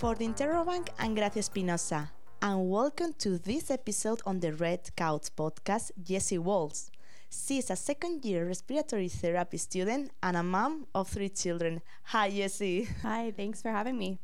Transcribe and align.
For 0.00 0.14
the 0.14 0.24
Interrobang, 0.26 0.88
I'm 0.98 1.14
Gracia 1.14 1.40
Espinosa, 1.40 2.10
and 2.40 2.70
welcome 2.70 3.12
to 3.18 3.36
this 3.36 3.70
episode 3.70 4.22
on 4.24 4.40
the 4.40 4.54
Red 4.54 4.88
Couch 4.96 5.28
podcast, 5.36 5.90
Jessy 6.02 6.38
Walsh. 6.38 6.88
She 7.28 7.58
is 7.58 7.68
a 7.68 7.76
second 7.76 8.24
year 8.24 8.46
respiratory 8.46 9.08
therapy 9.08 9.58
student 9.58 10.10
and 10.22 10.38
a 10.38 10.42
mom 10.42 10.86
of 10.94 11.08
three 11.08 11.28
children. 11.28 11.82
Hi, 12.04 12.30
Jessie. 12.30 12.88
Hi, 13.02 13.30
thanks 13.36 13.60
for 13.60 13.70
having 13.70 13.98
me. 13.98 14.18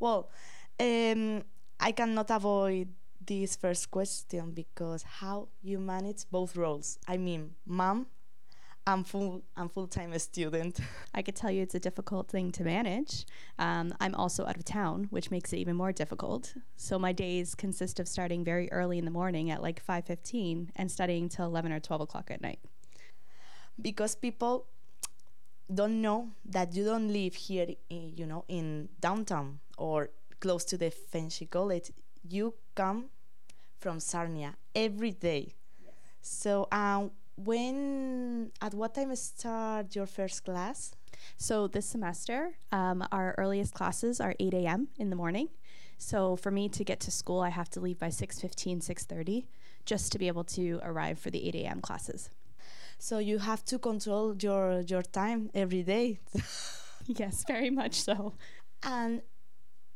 Well, 0.00 0.30
um, 0.80 1.42
I 1.78 1.92
cannot 1.92 2.30
avoid 2.30 2.88
this 3.20 3.54
first 3.54 3.90
question 3.90 4.52
because 4.52 5.02
how 5.02 5.48
you 5.60 5.78
manage 5.78 6.24
both 6.30 6.56
roles? 6.56 6.98
I 7.06 7.18
mean, 7.18 7.50
mom 7.66 8.06
I'm 8.86 9.04
full 9.04 9.42
I'm 9.56 9.68
full 9.68 9.86
time 9.86 10.12
a 10.12 10.18
student. 10.18 10.80
I 11.14 11.22
could 11.22 11.36
tell 11.36 11.50
you 11.50 11.62
it's 11.62 11.74
a 11.74 11.80
difficult 11.80 12.28
thing 12.28 12.50
to 12.52 12.64
manage. 12.64 13.26
Um, 13.58 13.94
I'm 14.00 14.14
also 14.14 14.44
out 14.44 14.56
of 14.56 14.64
town, 14.64 15.06
which 15.10 15.30
makes 15.30 15.52
it 15.52 15.58
even 15.58 15.76
more 15.76 15.92
difficult. 15.92 16.54
So 16.76 16.98
my 16.98 17.12
days 17.12 17.54
consist 17.54 18.00
of 18.00 18.08
starting 18.08 18.44
very 18.44 18.70
early 18.72 18.98
in 18.98 19.04
the 19.04 19.10
morning 19.10 19.50
at 19.50 19.62
like 19.62 19.84
5:15 19.84 20.70
and 20.74 20.90
studying 20.90 21.28
till 21.28 21.46
11 21.46 21.72
or 21.72 21.80
12 21.80 22.00
o'clock 22.02 22.30
at 22.30 22.40
night. 22.40 22.58
Because 23.80 24.14
people 24.16 24.66
don't 25.72 26.02
know 26.02 26.32
that 26.44 26.74
you 26.74 26.84
don't 26.84 27.08
live 27.12 27.34
here, 27.34 27.68
in, 27.88 28.12
you 28.16 28.26
know, 28.26 28.44
in 28.48 28.88
downtown 29.00 29.60
or 29.78 30.10
close 30.40 30.64
to 30.64 30.76
the 30.76 30.90
Fanshawe 30.90 31.48
College. 31.48 31.92
You 32.28 32.54
come 32.74 33.06
from 33.78 34.00
Sarnia 34.00 34.56
every 34.74 35.12
day. 35.12 35.54
Yes. 35.84 35.94
So 36.20 36.68
um, 36.70 37.12
when 37.36 38.50
at 38.60 38.74
what 38.74 38.94
time 38.94 39.14
start 39.16 39.94
your 39.94 40.06
first 40.06 40.44
class? 40.44 40.92
So 41.36 41.66
this 41.66 41.86
semester 41.86 42.52
um, 42.70 43.04
our 43.12 43.34
earliest 43.38 43.74
classes 43.74 44.20
are 44.20 44.34
8 44.38 44.54
a.m 44.54 44.88
in 44.98 45.10
the 45.10 45.16
morning. 45.16 45.48
So 45.98 46.36
for 46.36 46.50
me 46.50 46.68
to 46.70 46.84
get 46.84 47.00
to 47.00 47.10
school 47.10 47.40
i 47.40 47.48
have 47.50 47.70
to 47.70 47.80
leave 47.80 47.98
by 47.98 48.08
6.15 48.08 48.82
6.30 48.82 49.46
just 49.84 50.12
to 50.12 50.18
be 50.18 50.28
able 50.28 50.44
to 50.44 50.80
arrive 50.82 51.18
for 51.18 51.30
the 51.30 51.48
8 51.48 51.54
a.m 51.56 51.80
classes. 51.80 52.30
So 52.98 53.18
you 53.18 53.38
have 53.38 53.64
to 53.66 53.78
control 53.78 54.36
your 54.36 54.80
your 54.82 55.02
time 55.02 55.50
every 55.54 55.82
day. 55.82 56.20
Yes 57.06 57.44
very 57.48 57.70
much 57.70 58.00
so. 58.00 58.34
And 58.84 59.22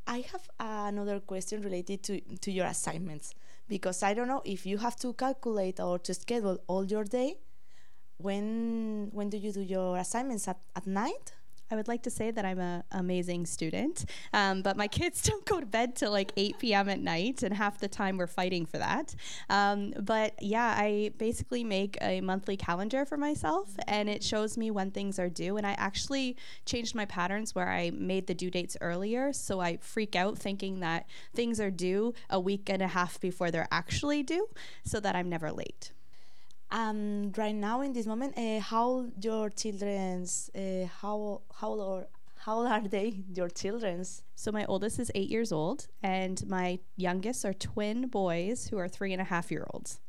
i 0.09 0.25
have 0.33 0.49
another 0.61 1.21
question 1.21 1.63
related 1.63 2.03
to 2.05 2.21
to 2.45 2.51
your 2.51 2.67
assignments 2.67 3.35
because 3.69 4.03
I 4.03 4.15
don't 4.15 4.29
know 4.29 4.43
if 4.45 4.67
you 4.67 4.79
have 4.79 4.97
to 4.97 5.13
calculate 5.15 5.81
or 5.81 5.99
to 6.01 6.15
schedule 6.15 6.59
all 6.67 6.85
your 6.85 7.05
day. 7.05 7.39
When 8.19 9.11
when 9.13 9.29
do 9.29 9.37
you 9.37 9.53
do 9.53 9.61
your 9.61 9.99
assignments 9.99 10.49
at, 10.49 10.59
at 10.75 10.87
night? 10.87 11.36
I 11.71 11.75
would 11.75 11.89
like 11.89 12.03
to 12.05 12.11
say 12.11 12.31
that 12.31 12.45
I'm 12.45 12.61
an 12.61 12.85
amazing 12.93 13.47
student, 13.47 14.05
um, 14.33 14.63
but 14.63 14.77
my 14.77 14.87
kids 14.87 15.23
don't 15.29 15.45
go 15.45 15.59
to 15.61 15.67
bed 15.67 15.97
till 15.97 16.13
like 16.13 16.33
8 16.37 16.59
p.m. 16.59 16.89
at 16.89 17.01
night, 17.01 17.43
and 17.43 17.55
half 17.55 17.79
the 17.79 17.89
time 17.89 18.17
we're 18.17 18.27
fighting 18.27 18.67
for 18.67 18.79
that. 18.79 19.15
Um, 19.51 19.93
but 19.99 20.41
yeah, 20.41 20.75
I 20.77 21.11
basically 21.19 21.65
make 21.65 21.99
a 22.01 22.21
monthly 22.21 22.57
calendar 22.57 23.05
for 23.05 23.17
myself, 23.17 23.75
and 23.89 24.09
it 24.09 24.23
shows 24.23 24.57
me 24.57 24.71
when 24.71 24.91
things 24.91 25.19
are 25.19 25.29
due. 25.29 25.57
And 25.57 25.67
I 25.67 25.73
actually 25.73 26.37
changed 26.65 26.95
my 26.95 27.05
patterns 27.05 27.55
where 27.55 27.69
I 27.69 27.91
made 27.91 28.27
the 28.27 28.35
due 28.35 28.51
dates 28.51 28.77
earlier, 28.81 29.33
so 29.33 29.61
I 29.61 29.79
freak 29.79 30.15
out 30.15 30.39
thinking 30.39 30.81
that 30.81 31.07
things 31.35 31.59
are 31.61 31.71
due 31.71 32.15
a 32.31 32.39
week 32.39 32.69
and 32.69 32.83
a 32.83 32.89
half 32.89 33.21
before 33.21 33.51
they're 33.51 33.69
actually 33.73 34.23
due, 34.23 34.49
so 34.85 35.01
that 35.01 35.17
I'm 35.17 35.29
never 35.29 35.51
late. 35.51 35.93
Um, 36.71 37.33
right 37.37 37.55
now, 37.55 37.81
in 37.81 37.93
this 37.93 38.07
moment, 38.07 38.37
uh, 38.37 38.61
how 38.61 39.07
your 39.21 39.51
children's 39.51 40.51
uh, 40.55 40.87
how 41.01 41.43
how 41.61 41.69
old 41.69 42.07
how 42.45 42.57
old 42.59 42.67
are 42.67 42.81
they? 42.81 43.23
Your 43.35 43.49
children's? 43.49 44.23
So 44.35 44.51
my 44.51 44.65
oldest 44.67 44.99
is 44.99 45.11
eight 45.15 45.29
years 45.31 45.53
old, 45.53 45.87
and 46.03 46.45
my 46.49 46.81
youngest 46.97 47.45
are 47.45 47.55
twin 47.55 48.09
boys 48.09 48.67
who 48.69 48.79
are 48.79 48.89
three 48.89 49.13
and 49.13 49.23
a 49.23 49.25
half 49.25 49.51
year 49.51 49.67
olds. 49.73 50.01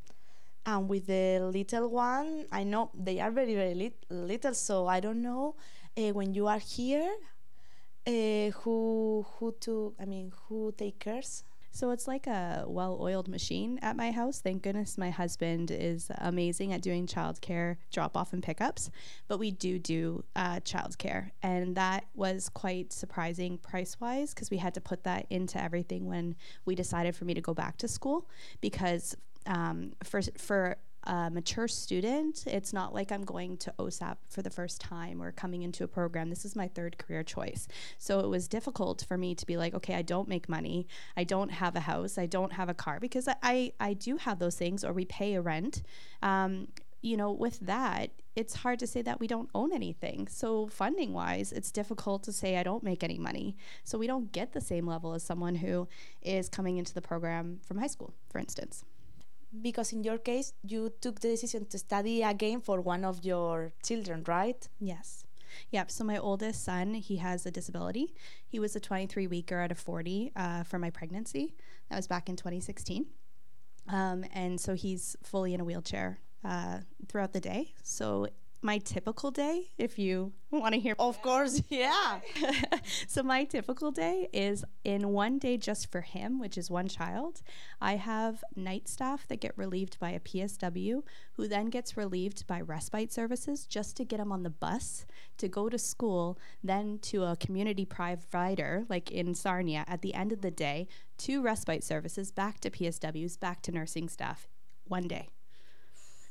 And 0.66 0.88
with 0.88 1.06
the 1.06 1.40
little 1.40 1.88
one, 1.88 2.46
I 2.50 2.64
know 2.64 2.90
they 2.92 3.20
are 3.20 3.30
very 3.30 3.54
very 3.54 3.74
lit- 3.74 4.04
little, 4.10 4.54
so 4.54 4.86
I 4.88 5.00
don't 5.00 5.22
know 5.22 5.54
uh, 5.96 6.12
when 6.12 6.34
you 6.34 6.48
are 6.48 6.58
here, 6.58 7.14
uh, 8.06 8.50
who 8.62 9.24
who 9.38 9.54
to 9.60 9.94
I 10.00 10.04
mean 10.06 10.32
who 10.48 10.72
take 10.76 10.98
cares 10.98 11.44
so 11.70 11.90
it's 11.90 12.08
like 12.08 12.26
a 12.26 12.64
well 12.66 12.98
oiled 13.00 13.28
machine 13.28 13.78
at 13.82 13.96
my 13.96 14.10
house. 14.10 14.40
Thank 14.40 14.62
goodness 14.62 14.98
my 14.98 15.10
husband 15.10 15.70
is 15.70 16.10
amazing 16.18 16.72
at 16.72 16.82
doing 16.82 17.06
childcare 17.06 17.76
drop 17.92 18.16
off 18.16 18.32
and 18.32 18.42
pickups, 18.42 18.90
but 19.28 19.38
we 19.38 19.50
do 19.50 19.78
do 19.78 20.24
uh, 20.34 20.60
childcare. 20.60 21.30
And 21.42 21.76
that 21.76 22.06
was 22.14 22.48
quite 22.48 22.92
surprising 22.92 23.58
price 23.58 24.00
wise 24.00 24.34
because 24.34 24.50
we 24.50 24.56
had 24.56 24.74
to 24.74 24.80
put 24.80 25.04
that 25.04 25.26
into 25.30 25.62
everything 25.62 26.06
when 26.06 26.36
we 26.64 26.74
decided 26.74 27.14
for 27.14 27.24
me 27.24 27.34
to 27.34 27.40
go 27.40 27.54
back 27.54 27.76
to 27.78 27.88
school 27.88 28.28
because 28.60 29.16
um, 29.46 29.92
for, 30.04 30.20
for 30.36 30.76
a 31.04 31.30
mature 31.30 31.68
student, 31.68 32.44
it's 32.46 32.72
not 32.72 32.92
like 32.92 33.12
I'm 33.12 33.24
going 33.24 33.56
to 33.58 33.74
OSAP 33.78 34.16
for 34.28 34.42
the 34.42 34.50
first 34.50 34.80
time 34.80 35.22
or 35.22 35.32
coming 35.32 35.62
into 35.62 35.84
a 35.84 35.88
program. 35.88 36.28
This 36.28 36.44
is 36.44 36.56
my 36.56 36.68
third 36.68 36.98
career 36.98 37.22
choice. 37.22 37.68
So 37.98 38.20
it 38.20 38.28
was 38.28 38.48
difficult 38.48 39.04
for 39.06 39.16
me 39.16 39.34
to 39.34 39.46
be 39.46 39.56
like, 39.56 39.74
okay, 39.74 39.94
I 39.94 40.02
don't 40.02 40.28
make 40.28 40.48
money. 40.48 40.86
I 41.16 41.24
don't 41.24 41.50
have 41.50 41.76
a 41.76 41.80
house. 41.80 42.18
I 42.18 42.26
don't 42.26 42.52
have 42.52 42.68
a 42.68 42.74
car 42.74 43.00
because 43.00 43.28
I, 43.28 43.36
I, 43.42 43.72
I 43.80 43.94
do 43.94 44.16
have 44.16 44.38
those 44.38 44.56
things 44.56 44.84
or 44.84 44.92
we 44.92 45.04
pay 45.04 45.34
a 45.34 45.40
rent. 45.40 45.82
Um, 46.22 46.68
you 47.00 47.16
know, 47.16 47.30
with 47.30 47.60
that, 47.60 48.10
it's 48.34 48.56
hard 48.56 48.80
to 48.80 48.86
say 48.86 49.02
that 49.02 49.20
we 49.20 49.28
don't 49.28 49.48
own 49.54 49.72
anything. 49.72 50.26
So, 50.26 50.66
funding 50.66 51.12
wise, 51.12 51.52
it's 51.52 51.70
difficult 51.70 52.24
to 52.24 52.32
say 52.32 52.56
I 52.56 52.64
don't 52.64 52.82
make 52.82 53.04
any 53.04 53.18
money. 53.18 53.56
So, 53.84 53.98
we 53.98 54.08
don't 54.08 54.32
get 54.32 54.52
the 54.52 54.60
same 54.60 54.84
level 54.84 55.14
as 55.14 55.22
someone 55.22 55.54
who 55.54 55.86
is 56.22 56.48
coming 56.48 56.76
into 56.76 56.92
the 56.92 57.00
program 57.00 57.60
from 57.64 57.78
high 57.78 57.86
school, 57.86 58.14
for 58.28 58.38
instance 58.38 58.84
because 59.62 59.92
in 59.92 60.04
your 60.04 60.18
case 60.18 60.52
you 60.62 60.92
took 61.00 61.20
the 61.20 61.28
decision 61.28 61.64
to 61.66 61.78
study 61.78 62.22
again 62.22 62.60
for 62.60 62.80
one 62.80 63.04
of 63.04 63.24
your 63.24 63.72
children 63.82 64.22
right 64.26 64.68
yes 64.78 65.24
Yep. 65.70 65.90
So 65.90 66.04
my 66.04 66.18
oldest 66.18 66.64
son, 66.64 66.94
he 66.94 67.16
has 67.16 67.46
a 67.46 67.50
disability. 67.50 68.14
He 68.46 68.58
was 68.58 68.76
a 68.76 68.80
23 68.80 69.26
weeker 69.26 69.60
out 69.60 69.70
of 69.70 69.78
40 69.78 70.32
uh, 70.36 70.62
for 70.64 70.78
my 70.78 70.90
pregnancy. 70.90 71.54
That 71.90 71.96
was 71.96 72.06
back 72.06 72.28
in 72.28 72.36
2016. 72.36 73.06
Um, 73.88 74.24
and 74.32 74.60
so 74.60 74.74
he's 74.74 75.16
fully 75.22 75.54
in 75.54 75.60
a 75.60 75.64
wheelchair 75.64 76.20
uh, 76.44 76.78
throughout 77.08 77.32
the 77.32 77.40
day. 77.40 77.74
So 77.82 78.28
my 78.60 78.78
typical 78.78 79.30
day, 79.30 79.70
if 79.78 79.98
you 79.98 80.32
want 80.50 80.74
to 80.74 80.80
hear. 80.80 80.94
Of 80.98 81.22
course, 81.22 81.62
yeah. 81.68 82.20
so 83.06 83.22
my 83.22 83.44
typical 83.44 83.90
day 83.90 84.28
is 84.32 84.64
in 84.84 85.10
one 85.10 85.38
day 85.38 85.56
just 85.56 85.90
for 85.92 86.00
him, 86.00 86.40
which 86.40 86.58
is 86.58 86.70
one 86.70 86.88
child. 86.88 87.42
I 87.80 87.96
have 87.96 88.42
night 88.56 88.88
staff 88.88 89.26
that 89.28 89.40
get 89.40 89.56
relieved 89.56 89.98
by 89.98 90.10
a 90.10 90.20
PSW, 90.20 91.02
who 91.34 91.48
then 91.48 91.66
gets 91.66 91.96
relieved 91.96 92.46
by 92.46 92.60
respite 92.60 93.12
services 93.12 93.66
just 93.66 93.96
to 93.96 94.04
get 94.04 94.20
him 94.20 94.32
on 94.32 94.42
the 94.42 94.50
bus 94.50 95.06
to 95.38 95.48
go 95.48 95.68
to 95.68 95.78
school, 95.78 96.38
then 96.62 96.98
to 97.02 97.24
a 97.24 97.36
community 97.36 97.84
provider 97.84 98.84
like 98.88 99.10
in 99.10 99.34
Sarnia 99.34 99.84
at 99.86 100.02
the 100.02 100.14
end 100.14 100.32
of 100.32 100.40
the 100.40 100.50
day, 100.50 100.88
to 101.18 101.42
respite 101.42 101.84
services, 101.84 102.32
back 102.32 102.60
to 102.60 102.70
PSWs, 102.70 103.38
back 103.38 103.62
to 103.62 103.72
nursing 103.72 104.08
staff. 104.08 104.48
One 104.84 105.06
day. 105.06 105.28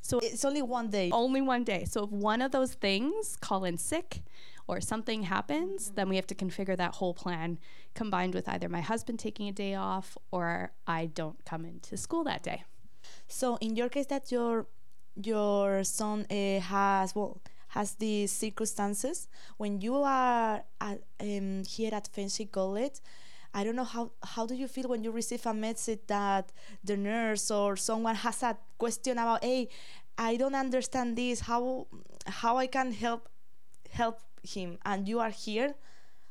So 0.08 0.20
it's 0.20 0.46
only 0.46 0.62
one 0.62 0.90
day. 0.90 1.10
Only 1.12 1.42
one 1.42 1.66
day. 1.66 1.84
So 1.84 2.06
if 2.06 2.12
one 2.12 2.42
of 2.42 2.52
those 2.54 2.76
things, 2.76 3.36
call 3.42 3.66
in 3.66 3.78
sick 3.78 4.22
or 4.66 4.80
something 4.80 5.24
happens, 5.24 5.88
mm-hmm. 5.88 5.96
then 5.96 6.08
we 6.08 6.16
have 6.16 6.28
to 6.28 6.36
configure 6.36 6.78
that 6.78 6.96
whole 6.96 7.14
plan 7.14 7.60
combined 7.94 8.34
with 8.34 8.48
either 8.48 8.70
my 8.70 8.80
husband 8.80 9.20
taking 9.20 9.50
a 9.50 9.52
day 9.52 9.76
off 9.76 10.18
or 10.32 10.72
I 10.88 11.08
don't 11.08 11.44
come 11.44 11.66
into 11.66 11.98
school 11.98 12.24
that 12.24 12.42
day. 12.42 12.64
So 13.28 13.58
in 13.58 13.76
your 13.76 13.90
case 13.90 14.06
that 14.06 14.32
your 14.32 14.68
your 15.22 15.84
son 15.84 16.26
uh, 16.32 16.60
has 16.62 17.14
well 17.14 17.42
has 17.70 17.96
these 17.96 18.32
circumstances 18.32 19.28
when 19.58 19.82
you 19.82 19.96
are 19.96 20.64
at, 20.80 21.00
um, 21.20 21.64
here 21.66 21.94
at 21.94 22.08
Fanshawe 22.14 22.50
College 22.50 23.00
I 23.54 23.64
don't 23.64 23.76
know 23.76 23.84
how 23.84 24.12
how 24.22 24.46
do 24.46 24.56
you 24.56 24.68
feel 24.68 24.88
when 24.88 25.04
you 25.04 25.12
receive 25.12 25.46
a 25.46 25.54
message 25.54 26.02
that 26.08 26.52
the 26.84 26.96
nurse 26.96 27.50
or 27.50 27.76
someone 27.76 28.16
has 28.16 28.44
a 28.44 28.58
question 28.78 29.18
about, 29.18 29.44
hey, 29.44 29.70
I 30.18 30.38
don't 30.38 30.56
understand 30.56 31.18
this. 31.18 31.42
How 31.42 31.88
how 32.26 32.58
I 32.58 32.68
can 32.68 32.92
help 32.92 33.30
help 33.92 34.20
him, 34.44 34.78
and 34.86 35.08
you 35.08 35.20
are 35.20 35.30
here 35.30 35.76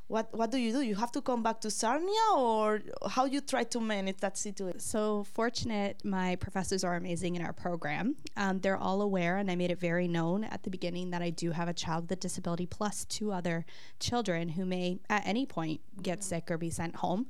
what 0.09 0.33
what 0.33 0.53
do 0.53 0.59
you 0.59 0.73
do? 0.73 0.83
You 0.83 0.95
have 0.95 1.11
to 1.13 1.21
come 1.21 1.43
back 1.43 1.61
to 1.63 1.71
Sarnia, 1.71 2.27
or 2.37 2.81
how 3.09 3.25
you 3.25 3.41
try 3.41 3.65
to 3.65 3.81
manage 3.81 4.19
that 4.19 4.39
situation? 4.39 4.79
So 4.79 5.25
fortunate, 5.25 6.05
my 6.05 6.37
professors 6.37 6.85
are 6.85 6.95
amazing 6.95 7.35
in 7.35 7.43
our 7.43 7.53
program. 7.53 8.15
Um, 8.37 8.61
they're 8.61 8.77
all 8.77 9.03
aware, 9.03 9.37
and 9.39 9.51
I 9.51 9.57
made 9.57 9.73
it 9.73 9.81
very 9.81 10.07
known 10.07 10.45
at 10.45 10.63
the 10.63 10.71
beginning 10.71 11.11
that 11.11 11.23
I 11.23 11.31
do 11.31 11.51
have 11.51 11.69
a 11.69 11.73
child 11.73 12.05
with 12.05 12.13
a 12.13 12.17
disability 12.17 12.67
plus 12.67 13.05
two 13.05 13.33
other 13.33 13.67
children 13.99 14.51
who 14.51 14.65
may 14.65 15.01
at 15.11 15.27
any 15.27 15.45
point 15.45 15.81
get 16.01 16.21
mm-hmm. 16.21 16.29
sick 16.29 16.51
or 16.51 16.59
be 16.59 16.71
sent 16.71 16.97
home. 16.97 17.27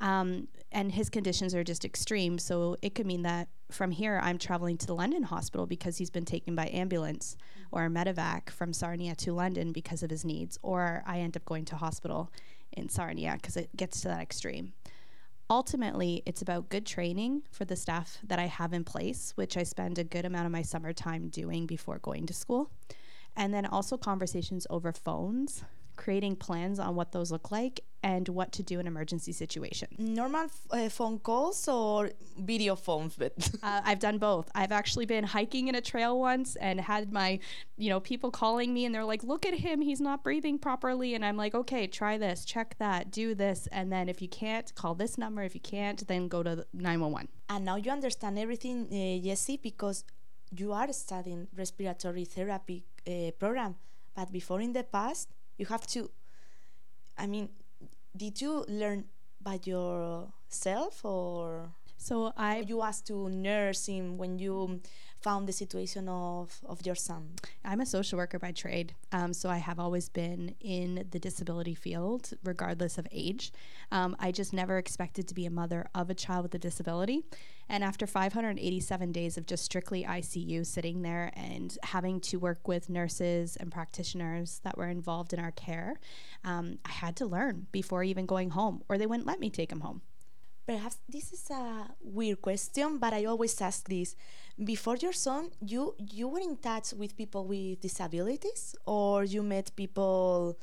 Um, 0.00 0.46
and 0.70 0.92
his 0.92 1.10
conditions 1.10 1.52
are 1.52 1.64
just 1.64 1.84
extreme, 1.84 2.38
so 2.38 2.76
it 2.80 2.94
could 2.94 3.06
mean 3.06 3.22
that 3.22 3.48
from 3.72 3.90
here 3.90 4.20
I'm 4.22 4.38
traveling 4.38 4.76
to 4.78 4.86
the 4.86 4.94
London 4.94 5.22
hospital 5.22 5.66
because 5.66 5.98
he's 5.98 6.10
been 6.10 6.24
taken 6.24 6.54
by 6.54 6.68
ambulance 6.72 7.36
or 7.72 7.88
medevac 7.88 8.50
from 8.50 8.72
Sarnia 8.72 9.14
to 9.16 9.32
London 9.32 9.72
because 9.72 10.02
of 10.02 10.10
his 10.10 10.24
needs, 10.24 10.58
or 10.62 11.02
I 11.06 11.20
end 11.20 11.36
up 11.36 11.44
going 11.44 11.64
to 11.66 11.76
hospital 11.76 12.32
in 12.72 12.88
Sarnia 12.88 13.34
because 13.34 13.56
it 13.56 13.74
gets 13.76 14.00
to 14.02 14.08
that 14.08 14.20
extreme. 14.20 14.72
Ultimately, 15.48 16.22
it's 16.26 16.42
about 16.42 16.68
good 16.68 16.86
training 16.86 17.42
for 17.50 17.64
the 17.64 17.74
staff 17.74 18.18
that 18.22 18.38
I 18.38 18.46
have 18.46 18.72
in 18.72 18.84
place, 18.84 19.32
which 19.34 19.56
I 19.56 19.64
spend 19.64 19.98
a 19.98 20.04
good 20.04 20.24
amount 20.24 20.46
of 20.46 20.52
my 20.52 20.62
summertime 20.62 21.28
doing 21.28 21.66
before 21.66 21.98
going 21.98 22.26
to 22.26 22.34
school. 22.34 22.70
And 23.36 23.52
then 23.52 23.66
also 23.66 23.96
conversations 23.96 24.66
over 24.70 24.92
phones 24.92 25.64
creating 25.96 26.34
plans 26.34 26.78
on 26.78 26.94
what 26.94 27.12
those 27.12 27.30
look 27.30 27.50
like 27.50 27.80
and 28.02 28.28
what 28.28 28.52
to 28.52 28.62
do 28.62 28.80
in 28.80 28.86
emergency 28.86 29.32
situations. 29.32 29.98
Normal 29.98 30.46
uh, 30.70 30.88
phone 30.88 31.18
calls 31.18 31.68
or 31.68 32.10
video 32.38 32.74
phones? 32.76 33.14
But 33.16 33.32
uh, 33.62 33.80
I've 33.84 33.98
done 33.98 34.18
both. 34.18 34.50
I've 34.54 34.72
actually 34.72 35.06
been 35.06 35.24
hiking 35.24 35.68
in 35.68 35.74
a 35.74 35.80
trail 35.80 36.18
once 36.18 36.56
and 36.56 36.80
had 36.80 37.12
my, 37.12 37.38
you 37.76 37.90
know, 37.90 38.00
people 38.00 38.30
calling 38.30 38.72
me 38.72 38.84
and 38.84 38.94
they're 38.94 39.04
like, 39.04 39.22
"Look 39.22 39.46
at 39.46 39.54
him, 39.54 39.80
he's 39.80 40.00
not 40.00 40.24
breathing 40.24 40.58
properly." 40.58 41.14
And 41.14 41.24
I'm 41.24 41.36
like, 41.36 41.54
"Okay, 41.54 41.86
try 41.86 42.16
this, 42.18 42.44
check 42.44 42.76
that, 42.78 43.10
do 43.10 43.34
this, 43.34 43.68
and 43.72 43.92
then 43.92 44.08
if 44.08 44.22
you 44.22 44.28
can't, 44.28 44.74
call 44.74 44.94
this 44.94 45.18
number. 45.18 45.42
If 45.42 45.54
you 45.54 45.60
can't, 45.60 46.06
then 46.06 46.28
go 46.28 46.42
to 46.42 46.66
911." 46.72 47.28
And 47.48 47.64
now 47.64 47.76
you 47.76 47.90
understand 47.90 48.38
everything, 48.38 48.86
uh, 48.86 49.24
Jessy, 49.26 49.56
because 49.56 50.04
you 50.56 50.72
are 50.72 50.92
studying 50.92 51.48
respiratory 51.56 52.24
therapy 52.24 52.84
uh, 53.06 53.30
program. 53.38 53.76
But 54.14 54.32
before 54.32 54.60
in 54.60 54.72
the 54.72 54.84
past, 54.84 55.28
you 55.58 55.66
have 55.66 55.86
to 55.86 56.10
i 57.18 57.26
mean 57.26 57.48
did 58.16 58.40
you 58.40 58.64
learn 58.68 59.04
by 59.40 59.58
yourself 59.64 61.04
or 61.04 61.70
so 61.96 62.32
I 62.36 62.64
you 62.66 62.82
asked 62.82 63.06
to 63.08 63.28
nurse 63.28 63.86
him 63.86 64.18
when 64.18 64.38
you 64.38 64.80
found 65.20 65.46
the 65.46 65.52
situation 65.52 66.08
of, 66.08 66.60
of 66.64 66.84
your 66.86 66.94
son? 66.94 67.34
I'm 67.64 67.80
a 67.80 67.86
social 67.86 68.18
worker 68.18 68.38
by 68.38 68.52
trade, 68.52 68.94
um, 69.12 69.32
so 69.32 69.48
I 69.48 69.58
have 69.58 69.78
always 69.78 70.08
been 70.08 70.54
in 70.60 71.06
the 71.10 71.18
disability 71.18 71.74
field, 71.74 72.32
regardless 72.42 72.98
of 72.98 73.06
age. 73.12 73.52
Um, 73.92 74.16
I 74.18 74.32
just 74.32 74.52
never 74.52 74.78
expected 74.78 75.28
to 75.28 75.34
be 75.34 75.46
a 75.46 75.50
mother 75.50 75.86
of 75.94 76.10
a 76.10 76.14
child 76.14 76.44
with 76.44 76.54
a 76.54 76.58
disability. 76.58 77.24
And 77.68 77.84
after 77.84 78.06
587 78.06 79.12
days 79.12 79.38
of 79.38 79.46
just 79.46 79.64
strictly 79.64 80.04
ICU, 80.04 80.66
sitting 80.66 81.02
there 81.02 81.30
and 81.34 81.76
having 81.84 82.20
to 82.22 82.38
work 82.38 82.66
with 82.66 82.88
nurses 82.88 83.56
and 83.56 83.70
practitioners 83.70 84.60
that 84.64 84.76
were 84.76 84.88
involved 84.88 85.32
in 85.32 85.38
our 85.38 85.52
care, 85.52 86.00
um, 86.44 86.78
I 86.84 86.90
had 86.90 87.14
to 87.16 87.26
learn 87.26 87.68
before 87.70 88.02
even 88.02 88.26
going 88.26 88.50
home, 88.50 88.82
or 88.88 88.98
they 88.98 89.06
wouldn't 89.06 89.26
let 89.26 89.38
me 89.38 89.50
take 89.50 89.70
him 89.70 89.80
home. 89.80 90.02
Perhaps 90.66 90.98
this 91.08 91.32
is 91.32 91.50
a 91.50 91.90
weird 92.00 92.40
question, 92.42 92.98
but 92.98 93.12
I 93.12 93.24
always 93.24 93.60
ask 93.60 93.88
this. 93.88 94.14
Before 94.62 94.96
your 94.96 95.12
son, 95.12 95.50
you 95.60 95.94
you 95.98 96.28
were 96.28 96.40
in 96.40 96.56
touch 96.56 96.92
with 96.92 97.16
people 97.16 97.46
with 97.46 97.80
disabilities, 97.80 98.76
or 98.86 99.24
you 99.24 99.42
met 99.42 99.74
people 99.74 100.58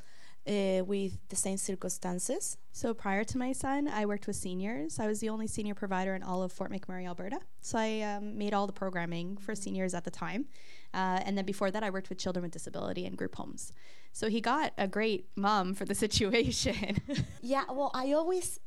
uh, 0.48 0.82
with 0.84 1.18
the 1.28 1.36
same 1.36 1.56
circumstances? 1.58 2.56
So 2.72 2.94
prior 2.94 3.24
to 3.24 3.38
my 3.38 3.52
son, 3.52 3.88
I 3.88 4.06
worked 4.06 4.26
with 4.26 4.36
seniors. 4.36 4.98
I 4.98 5.06
was 5.06 5.20
the 5.20 5.28
only 5.28 5.46
senior 5.46 5.74
provider 5.74 6.14
in 6.14 6.22
all 6.22 6.42
of 6.42 6.52
Fort 6.52 6.72
McMurray, 6.72 7.06
Alberta. 7.06 7.40
So 7.60 7.78
I 7.78 8.00
um, 8.00 8.38
made 8.38 8.54
all 8.54 8.66
the 8.66 8.72
programming 8.72 9.36
for 9.36 9.54
seniors 9.54 9.94
at 9.94 10.04
the 10.04 10.10
time. 10.10 10.46
Uh, 10.94 11.20
and 11.24 11.36
then 11.36 11.44
before 11.44 11.70
that, 11.70 11.82
I 11.82 11.90
worked 11.90 12.08
with 12.08 12.18
children 12.18 12.42
with 12.42 12.52
disability 12.52 13.04
and 13.04 13.16
group 13.16 13.34
homes. 13.34 13.72
So 14.12 14.28
he 14.28 14.40
got 14.40 14.72
a 14.78 14.88
great 14.88 15.26
mom 15.36 15.74
for 15.74 15.84
the 15.84 15.94
situation. 16.06 16.98
yeah, 17.42 17.64
well, 17.68 17.90
I 17.94 18.12
always 18.12 18.58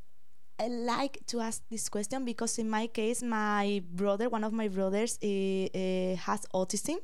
I 0.62 0.68
like 0.68 1.26
to 1.28 1.40
ask 1.40 1.64
this 1.72 1.90
question 1.90 2.24
because 2.24 2.60
in 2.60 2.70
my 2.70 2.86
case, 2.86 3.24
my 3.24 3.82
brother, 3.92 4.30
one 4.30 4.44
of 4.44 4.54
my 4.54 4.68
brothers, 4.68 5.18
uh, 5.24 5.26
uh, 5.26 6.16
has 6.18 6.46
autism. 6.54 6.98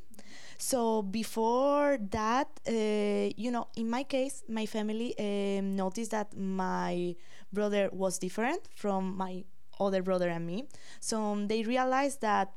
So 0.60 1.02
before 1.02 1.98
that, 2.12 2.50
uh, 2.68 3.34
you 3.36 3.50
know, 3.50 3.68
in 3.76 3.90
my 3.90 4.04
case, 4.04 4.44
my 4.48 4.68
family 4.68 5.18
um, 5.18 5.76
noticed 5.76 6.12
that 6.12 6.38
my 6.38 7.16
brother 7.52 7.90
was 7.92 8.20
different 8.20 8.62
from 8.76 9.18
my 9.18 9.44
other 9.80 10.04
brother 10.04 10.30
and 10.30 10.46
me. 10.46 10.68
So 11.00 11.20
um, 11.20 11.48
they 11.48 11.64
realized 11.64 12.22
that 12.22 12.52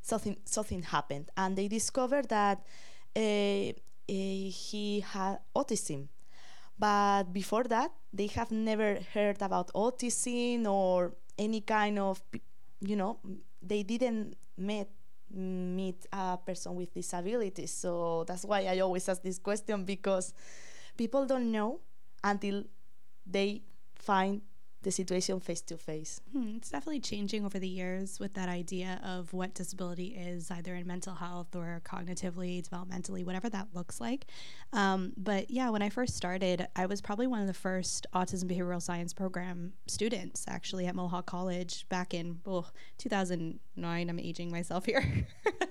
something 0.00 0.38
something 0.46 0.82
happened, 0.82 1.30
and 1.36 1.56
they 1.56 1.68
discovered 1.68 2.30
that 2.30 2.64
he 3.14 5.04
had 5.12 5.40
autism. 5.54 6.08
But 6.78 7.32
before 7.32 7.64
that, 7.64 7.92
they 8.12 8.26
have 8.28 8.50
never 8.50 8.98
heard 9.14 9.40
about 9.40 9.72
autism 9.74 10.66
or 10.66 11.14
any 11.38 11.60
kind 11.60 11.98
of, 11.98 12.22
you 12.80 12.96
know, 12.96 13.18
they 13.62 13.82
didn't 13.82 14.36
meet 14.56 14.88
meet 15.28 16.06
a 16.12 16.38
person 16.38 16.76
with 16.76 16.94
disabilities. 16.94 17.72
So 17.72 18.24
that's 18.28 18.44
why 18.44 18.64
I 18.66 18.78
always 18.80 19.08
ask 19.08 19.22
this 19.22 19.38
question 19.38 19.84
because 19.84 20.32
people 20.96 21.26
don't 21.26 21.50
know 21.50 21.80
until 22.22 22.64
they 23.26 23.62
find 23.96 24.40
the 24.86 24.92
situation 24.92 25.40
face 25.40 25.60
to 25.60 25.76
face. 25.76 26.20
It's 26.32 26.70
definitely 26.70 27.00
changing 27.00 27.44
over 27.44 27.58
the 27.58 27.66
years 27.66 28.20
with 28.20 28.34
that 28.34 28.48
idea 28.48 29.00
of 29.02 29.32
what 29.32 29.52
disability 29.52 30.14
is, 30.16 30.48
either 30.48 30.76
in 30.76 30.86
mental 30.86 31.16
health 31.16 31.56
or 31.56 31.82
cognitively, 31.84 32.64
developmentally, 32.64 33.24
whatever 33.24 33.48
that 33.48 33.66
looks 33.74 34.00
like. 34.00 34.26
Um, 34.72 35.12
but 35.16 35.50
yeah, 35.50 35.70
when 35.70 35.82
I 35.82 35.88
first 35.88 36.14
started, 36.14 36.68
I 36.76 36.86
was 36.86 37.00
probably 37.00 37.26
one 37.26 37.40
of 37.40 37.48
the 37.48 37.52
first 37.52 38.06
autism 38.14 38.44
behavioral 38.44 38.80
science 38.80 39.12
program 39.12 39.72
students 39.88 40.44
actually 40.46 40.86
at 40.86 40.94
Mohawk 40.94 41.26
College 41.26 41.88
back 41.88 42.14
in 42.14 42.38
well, 42.44 42.72
2009. 42.98 44.08
I'm 44.08 44.20
aging 44.20 44.52
myself 44.52 44.86
here. 44.86 45.26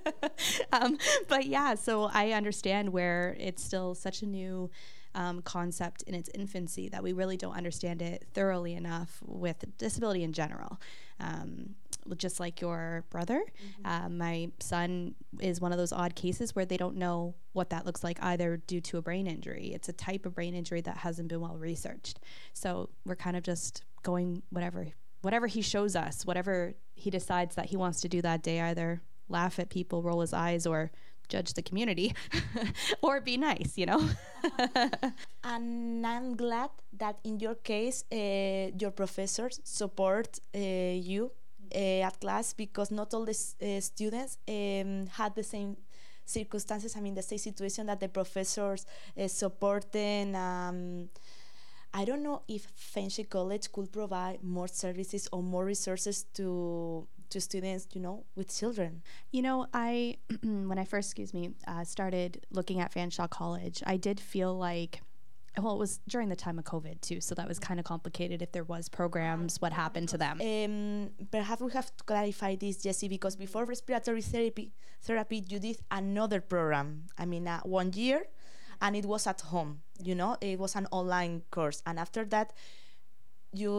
um, 0.74 0.98
but 1.30 1.46
yeah, 1.46 1.76
so 1.76 2.10
I 2.14 2.32
understand 2.32 2.90
where 2.90 3.38
it's 3.40 3.64
still 3.64 3.96
such 3.96 4.24
a 4.24 4.26
new 4.26 4.70
um, 5.16 5.42
concept 5.42 6.04
in 6.04 6.14
its 6.14 6.30
infancy 6.36 6.90
that 6.90 7.02
we 7.02 7.14
really 7.14 7.38
don't 7.38 7.56
understand 7.56 8.02
it 8.02 8.26
thoroughly 8.34 8.76
enough 8.76 9.20
with 9.26 9.64
disability 9.78 10.24
in 10.24 10.34
general. 10.34 10.80
Um, 11.20 11.76
just 12.18 12.40
like 12.40 12.62
your 12.62 13.04
brother, 13.10 13.42
mm-hmm. 13.42 13.86
uh, 14.06 14.10
my 14.10 14.52
son 14.60 15.16
is 15.40 15.60
one 15.60 15.72
of 15.72 15.80
those 15.80 15.92
odd 15.92 16.14
cases 16.14 16.56
where 16.56 16.66
they 16.66 16.78
don't 16.78 16.98
know 16.98 17.34
what 17.54 17.72
that 17.72 17.86
looks 17.86 18.04
like 18.04 18.22
either 18.22 18.58
due 18.58 18.82
to 18.82 18.98
a 18.98 19.02
brain 19.02 19.26
injury. 19.26 19.72
It's 19.74 19.90
a 19.90 19.94
type 19.94 20.28
of 20.28 20.36
brain 20.36 20.54
injury 20.54 20.82
that 20.82 20.98
hasn't 20.98 21.30
been 21.30 21.42
well 21.42 21.58
researched. 21.58 22.20
So 22.54 22.90
we're 23.06 23.16
kind 23.16 23.36
of 23.36 23.42
just 23.42 23.84
going 24.04 24.44
whatever 24.52 24.88
whatever 25.22 25.48
he 25.48 25.62
shows 25.62 25.96
us, 25.96 26.24
whatever 26.24 26.76
he 26.94 27.10
decides 27.10 27.56
that 27.56 27.66
he 27.66 27.76
wants 27.76 28.00
to 28.02 28.08
do 28.08 28.22
that 28.22 28.44
day, 28.44 28.62
either 28.62 29.02
laugh 29.28 29.58
at 29.58 29.70
people, 29.70 30.04
roll 30.04 30.22
his 30.22 30.34
eyes, 30.34 30.68
or 30.68 30.92
judge 31.28 31.54
the 31.54 31.62
community 31.62 32.14
or 33.02 33.22
be 33.22 33.38
nice, 33.38 33.74
you 33.78 33.86
know? 33.86 34.02
and 35.44 36.06
I'm 36.06 36.36
glad 36.36 36.70
that 36.98 37.18
in 37.24 37.40
your 37.40 37.56
case, 37.56 38.04
uh, 38.12 38.72
your 38.78 38.92
professors 38.92 39.60
support 39.64 40.40
uh, 40.54 40.60
you 40.60 41.32
uh, 41.74 42.08
at 42.08 42.20
class 42.20 42.54
because 42.54 42.92
not 42.92 43.14
all 43.14 43.26
the 43.26 43.38
uh, 43.62 43.80
students 43.80 44.38
um, 44.48 45.08
had 45.08 45.36
the 45.36 45.44
same 45.44 45.78
circumstances, 46.26 46.96
I 46.96 47.02
mean, 47.02 47.14
the 47.14 47.22
same 47.22 47.38
situation 47.38 47.86
that 47.88 48.00
the 48.00 48.10
professors 48.10 48.86
uh, 49.18 49.28
supporting. 49.28 50.36
Um, 50.36 51.10
I 51.94 52.04
don't 52.04 52.24
know 52.24 52.42
if 52.48 52.68
Fanshawe 52.76 53.30
College 53.30 53.72
could 53.72 53.92
provide 53.92 54.44
more 54.44 54.68
services 54.68 55.30
or 55.32 55.42
more 55.42 55.64
resources 55.64 56.26
to 56.34 57.08
to 57.30 57.42
students, 57.42 57.88
you 57.94 58.02
know, 58.02 58.26
with 58.36 58.56
children? 58.56 59.02
You 59.32 59.42
know, 59.42 59.68
I 59.74 60.18
when 60.44 60.78
I 60.78 60.86
first, 60.86 61.10
excuse 61.10 61.34
me, 61.34 61.52
uh, 61.68 61.84
started 61.84 62.46
looking 62.52 62.80
at 62.80 62.94
Fanshawe 62.94 63.30
College, 63.30 63.84
I 63.86 63.98
did 63.98 64.20
feel 64.20 64.58
like 64.58 65.02
well, 65.62 65.74
it 65.74 65.80
was 65.80 66.00
during 66.08 66.30
the 66.30 66.36
time 66.36 66.60
of 66.60 66.66
COVID 66.66 67.02
too, 67.02 67.22
so 67.22 67.36
that 67.36 67.48
was 67.48 67.60
kind 67.60 67.80
of 67.80 67.86
complicated. 67.86 68.42
If 68.42 68.52
there 68.52 68.64
was 68.64 68.90
programs, 68.90 69.62
what 69.62 69.72
happened 69.72 70.10
to 70.10 70.18
them? 70.18 70.42
Um, 70.42 71.12
perhaps 71.32 71.62
we 71.62 71.72
have 71.72 71.96
to 71.96 72.04
clarify 72.04 72.56
this, 72.56 72.78
Jessy, 72.84 73.08
because 73.08 73.36
before 73.36 73.66
respiratory 73.66 74.22
therapy, 74.22 74.74
therapy, 75.02 75.44
you 75.48 75.60
did 75.60 75.78
another 75.92 76.42
program. 76.42 77.06
I 77.18 77.26
mean, 77.26 77.48
uh, 77.48 77.62
one 77.62 77.94
year, 77.94 78.28
and 78.82 78.96
it 78.96 79.06
was 79.06 79.28
at 79.28 79.42
home. 79.42 79.82
You 80.02 80.16
know, 80.16 80.38
it 80.42 80.60
was 80.60 80.76
an 80.76 80.88
online 80.92 81.44
course, 81.52 81.82
and 81.86 82.00
after 82.00 82.26
that, 82.26 82.54
you 83.56 83.74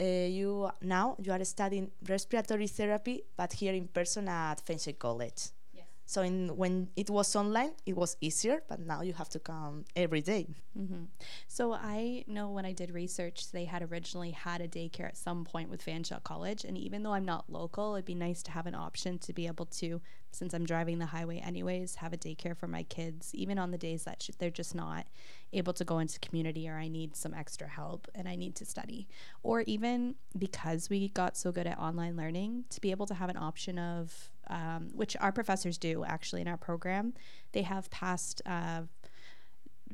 uh, 0.00 0.04
you 0.04 0.70
now 0.82 1.16
you 1.22 1.32
are 1.32 1.44
studying 1.44 1.90
respiratory 2.08 2.66
therapy, 2.66 3.22
but 3.36 3.52
here 3.52 3.74
in 3.74 3.88
person 3.88 4.28
at 4.28 4.64
Fanshawe 4.64 4.98
College. 4.98 5.50
Yes. 5.72 5.84
So 6.04 6.22
in, 6.22 6.56
when 6.56 6.88
it 6.96 7.10
was 7.10 7.34
online, 7.34 7.72
it 7.84 7.96
was 7.96 8.16
easier, 8.20 8.62
but 8.68 8.80
now 8.80 9.02
you 9.02 9.12
have 9.12 9.28
to 9.30 9.38
come 9.38 9.84
every 9.94 10.20
day. 10.20 10.46
Mm-hmm. 10.78 11.04
So 11.48 11.72
I 11.72 12.24
know 12.26 12.50
when 12.50 12.64
I 12.64 12.72
did 12.72 12.90
research, 12.92 13.50
they 13.52 13.64
had 13.64 13.82
originally 13.90 14.30
had 14.30 14.60
a 14.60 14.68
daycare 14.68 15.06
at 15.06 15.16
some 15.16 15.44
point 15.44 15.70
with 15.70 15.84
Fanshawe 15.84 16.22
College, 16.22 16.64
and 16.64 16.76
even 16.78 17.02
though 17.02 17.12
I'm 17.12 17.24
not 17.24 17.44
local, 17.48 17.94
it'd 17.94 18.04
be 18.04 18.14
nice 18.14 18.42
to 18.44 18.50
have 18.50 18.66
an 18.66 18.74
option 18.74 19.18
to 19.20 19.32
be 19.32 19.46
able 19.46 19.66
to, 19.66 20.00
since 20.36 20.54
I'm 20.54 20.66
driving 20.66 20.98
the 20.98 21.06
highway 21.06 21.38
anyways, 21.38 21.96
have 21.96 22.12
a 22.12 22.16
daycare 22.16 22.56
for 22.56 22.66
my 22.66 22.82
kids, 22.82 23.34
even 23.34 23.58
on 23.58 23.70
the 23.70 23.78
days 23.78 24.04
that 24.04 24.22
sh- 24.22 24.30
they're 24.38 24.50
just 24.50 24.74
not 24.74 25.06
able 25.52 25.72
to 25.72 25.84
go 25.84 25.98
into 25.98 26.20
community 26.20 26.68
or 26.68 26.74
I 26.76 26.88
need 26.88 27.16
some 27.16 27.32
extra 27.32 27.68
help 27.68 28.08
and 28.14 28.28
I 28.28 28.36
need 28.36 28.54
to 28.56 28.64
study, 28.64 29.08
or 29.42 29.62
even 29.62 30.16
because 30.38 30.90
we 30.90 31.08
got 31.08 31.36
so 31.36 31.52
good 31.52 31.66
at 31.66 31.78
online 31.78 32.16
learning, 32.16 32.64
to 32.70 32.80
be 32.80 32.90
able 32.90 33.06
to 33.06 33.14
have 33.14 33.30
an 33.30 33.36
option 33.36 33.78
of 33.78 34.30
um, 34.48 34.90
which 34.94 35.16
our 35.20 35.32
professors 35.32 35.78
do 35.78 36.04
actually 36.04 36.40
in 36.40 36.48
our 36.48 36.56
program. 36.56 37.14
They 37.52 37.62
have 37.62 37.90
past 37.90 38.42
uh, 38.46 38.82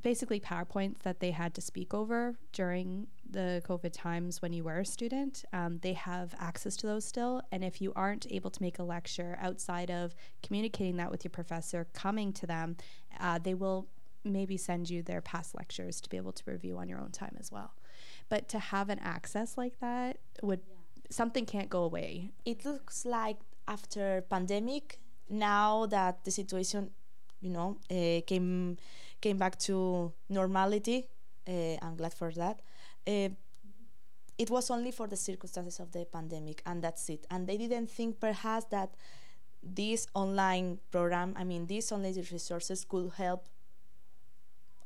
basically 0.02 0.40
PowerPoints 0.40 1.00
that 1.02 1.20
they 1.20 1.30
had 1.30 1.54
to 1.54 1.60
speak 1.60 1.94
over 1.94 2.36
during 2.52 3.06
the 3.28 3.62
COVID 3.66 3.92
times 3.92 4.42
when 4.42 4.52
you 4.52 4.64
were 4.64 4.80
a 4.80 4.84
student. 4.84 5.44
Um, 5.52 5.78
they 5.82 5.92
have 5.94 6.34
access 6.38 6.76
to 6.78 6.86
those 6.86 7.04
still. 7.04 7.42
And 7.52 7.64
if 7.64 7.80
you 7.80 7.92
aren't 7.94 8.30
able 8.30 8.50
to 8.50 8.62
make 8.62 8.78
a 8.78 8.82
lecture 8.82 9.38
outside 9.40 9.90
of 9.90 10.14
communicating 10.42 10.96
that 10.96 11.10
with 11.10 11.24
your 11.24 11.30
professor, 11.30 11.86
coming 11.94 12.32
to 12.34 12.46
them, 12.46 12.76
uh, 13.20 13.38
they 13.38 13.54
will 13.54 13.88
maybe 14.24 14.56
send 14.56 14.90
you 14.90 15.02
their 15.02 15.20
past 15.20 15.54
lectures 15.54 16.00
to 16.00 16.08
be 16.08 16.16
able 16.16 16.32
to 16.32 16.42
review 16.46 16.78
on 16.78 16.88
your 16.88 16.98
own 16.98 17.10
time 17.10 17.36
as 17.40 17.50
well. 17.50 17.72
But 18.28 18.48
to 18.50 18.58
have 18.58 18.88
an 18.88 18.98
access 19.00 19.56
like 19.56 19.78
that 19.80 20.18
would 20.42 20.60
something 21.10 21.44
can't 21.46 21.68
go 21.68 21.82
away. 21.82 22.32
It 22.44 22.64
looks 22.64 23.04
like 23.04 23.38
after 23.68 24.24
pandemic, 24.28 24.98
now 25.28 25.86
that 25.86 26.24
the 26.24 26.30
situation, 26.30 26.90
you 27.40 27.50
know, 27.50 27.78
uh, 27.90 28.22
came 28.26 28.78
came 29.22 29.38
back 29.38 29.58
to 29.60 30.12
normality. 30.28 31.08
Uh, 31.48 31.76
I'm 31.80 31.96
glad 31.96 32.12
for 32.12 32.30
that. 32.32 32.60
Uh, 33.06 33.30
it 34.36 34.50
was 34.50 34.70
only 34.70 34.90
for 34.90 35.06
the 35.06 35.16
circumstances 35.16 35.80
of 35.80 35.92
the 35.92 36.04
pandemic, 36.04 36.62
and 36.66 36.82
that's 36.82 37.08
it. 37.08 37.26
And 37.30 37.46
they 37.46 37.56
didn't 37.56 37.88
think 37.90 38.20
perhaps 38.20 38.66
that 38.66 38.94
this 39.62 40.06
online 40.14 40.78
program, 40.90 41.34
I 41.36 41.44
mean, 41.44 41.66
these 41.66 41.92
online 41.92 42.14
resources 42.14 42.84
could 42.84 43.12
help 43.16 43.48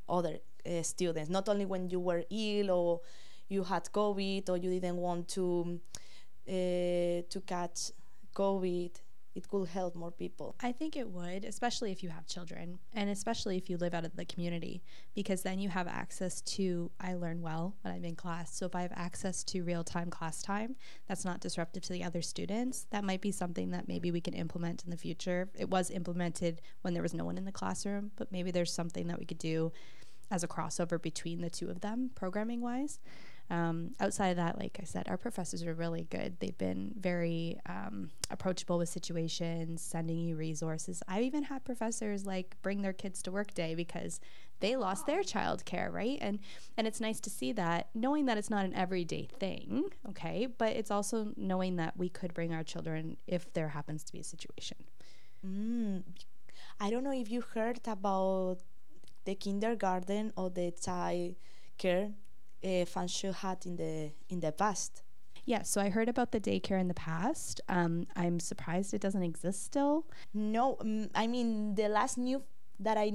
other 0.09 0.39
uh, 0.67 0.83
students, 0.83 1.31
not 1.31 1.49
only 1.49 1.65
when 1.65 1.89
you 1.89 2.01
were 2.01 2.25
ill 2.31 2.71
or 2.71 3.01
you 3.49 3.65
had 3.65 3.85
COVID 3.85 4.49
or 4.51 4.57
you 4.57 4.71
didn't 4.71 4.97
want 4.97 5.29
to 5.29 5.81
uh, 6.49 7.23
to 7.29 7.43
catch 7.47 7.93
COVID 8.35 8.91
it 9.37 9.49
could 9.49 9.69
help 9.69 9.95
more 9.95 10.11
people. 10.11 10.57
I 10.61 10.73
think 10.73 10.97
it 10.97 11.09
would, 11.09 11.45
especially 11.45 11.93
if 11.93 12.03
you 12.03 12.09
have 12.09 12.27
children 12.27 12.79
and 12.95 13.11
especially 13.11 13.59
if 13.59 13.69
you 13.69 13.77
live 13.77 13.93
out 13.93 14.07
of 14.07 14.17
the 14.17 14.25
community, 14.25 14.83
because 15.15 15.43
then 15.43 15.59
you 15.59 15.69
have 15.69 15.87
access 15.87 16.41
to, 16.41 16.91
I 16.99 17.15
learn 17.15 17.43
well 17.43 17.77
when 17.83 17.93
I'm 17.93 18.05
in 18.05 18.17
class. 18.17 18.57
So 18.57 18.65
if 18.65 18.75
I 18.75 18.81
have 18.81 18.93
access 18.97 19.45
to 19.45 19.63
real 19.63 19.85
time 19.85 20.09
class 20.09 20.41
time 20.41 20.75
that's 21.07 21.25
not 21.25 21.41
disruptive 21.41 21.83
to 21.85 21.93
the 21.93 22.03
other 22.03 22.23
students, 22.23 22.87
that 22.91 23.05
might 23.05 23.21
be 23.21 23.31
something 23.31 23.71
that 23.71 23.89
maybe 23.89 24.11
we 24.11 24.23
can 24.23 24.35
implement 24.35 24.85
in 24.85 24.91
the 24.91 24.97
future. 24.97 25.51
It 25.55 25.69
was 25.69 25.91
implemented 25.91 26.63
when 26.81 26.95
there 26.95 27.03
was 27.03 27.13
no 27.13 27.27
one 27.27 27.37
in 27.37 27.45
the 27.45 27.53
classroom, 27.53 28.13
but 28.17 28.33
maybe 28.33 28.51
there's 28.51 28.73
something 28.73 29.07
that 29.09 29.19
we 29.19 29.27
could 29.27 29.39
do 29.39 29.71
as 30.31 30.43
a 30.43 30.49
crossover 30.49 31.01
between 31.01 31.43
the 31.43 31.51
two 31.51 31.69
of 31.69 31.83
them, 31.83 32.11
programming 32.15 32.63
wise. 32.63 33.01
Um, 33.49 33.93
outside 34.01 34.29
of 34.31 34.37
that, 34.37 34.59
like 34.59 34.79
I 34.81 34.85
said, 34.85 35.09
our 35.09 35.17
professors 35.17 35.63
are 35.63 35.75
really 35.75 36.07
good. 36.11 36.37
They've 36.41 36.57
been 36.59 36.93
very 36.99 37.59
um, 37.67 38.11
approachable 38.31 38.79
with 38.79 38.89
situations, 38.89 39.83
sending 39.83 40.19
you 40.19 40.37
resources. 40.37 41.03
I've 41.07 41.23
even 41.23 41.45
had 41.45 41.65
professors 41.65 42.27
like 42.27 42.57
bring 42.63 42.83
their 42.83 42.93
kids 42.93 43.23
to 43.23 43.31
work 43.31 43.55
day 43.55 43.75
because 43.75 44.19
they 44.61 44.75
lost 44.75 45.07
their 45.07 45.23
childcare, 45.23 45.93
right? 45.93 46.19
And 46.21 46.41
and 46.77 46.87
it's 46.87 47.01
nice 47.01 47.21
to 47.21 47.31
see 47.31 47.53
that, 47.53 47.89
knowing 47.95 48.27
that 48.27 48.37
it's 48.37 48.51
not 48.51 48.65
an 48.65 48.75
everyday 48.75 49.29
thing, 49.39 49.91
okay, 50.09 50.47
but 50.47 50.71
it's 50.71 50.91
also 50.91 51.33
knowing 51.37 51.77
that 51.77 51.97
we 51.97 52.09
could 52.09 52.35
bring 52.35 52.53
our 52.53 52.65
children 52.65 53.17
if 53.27 53.53
there 53.53 53.69
happens 53.69 54.03
to 54.05 54.13
be 54.13 54.21
a 54.21 54.25
situation. 54.25 54.79
Mm. 55.47 56.03
I 56.81 56.91
don't 56.91 57.05
know 57.05 57.13
if 57.13 57.31
you 57.31 57.43
heard 57.55 57.81
about 57.87 58.59
the 59.25 59.35
kindergarten 59.35 60.33
or 60.37 60.51
the 60.51 60.73
child 60.73 61.37
care 61.79 62.13
uh, 62.67 62.85
Fanshawe 62.85 63.35
had 63.35 63.65
in 63.65 63.77
the 63.77 64.11
in 64.29 64.41
the 64.41 64.53
past. 64.53 65.03
Yeah, 65.45 65.63
so 65.63 65.81
I 65.81 65.91
heard 65.91 66.09
about 66.09 66.33
the 66.33 66.41
daycare 66.41 66.81
in 66.81 66.89
the 66.89 66.95
past. 66.95 67.61
Um, 67.69 68.09
I'm 68.17 68.41
surprised 68.41 68.93
it 68.93 69.01
doesn't 69.01 69.23
exist 69.23 69.65
still. 69.65 70.07
No, 70.35 70.77
um, 70.81 71.09
I 71.15 71.29
mean 71.29 71.77
the 71.77 71.89
last 71.89 72.19
new 72.19 72.43
that 72.81 72.99
I 72.99 73.13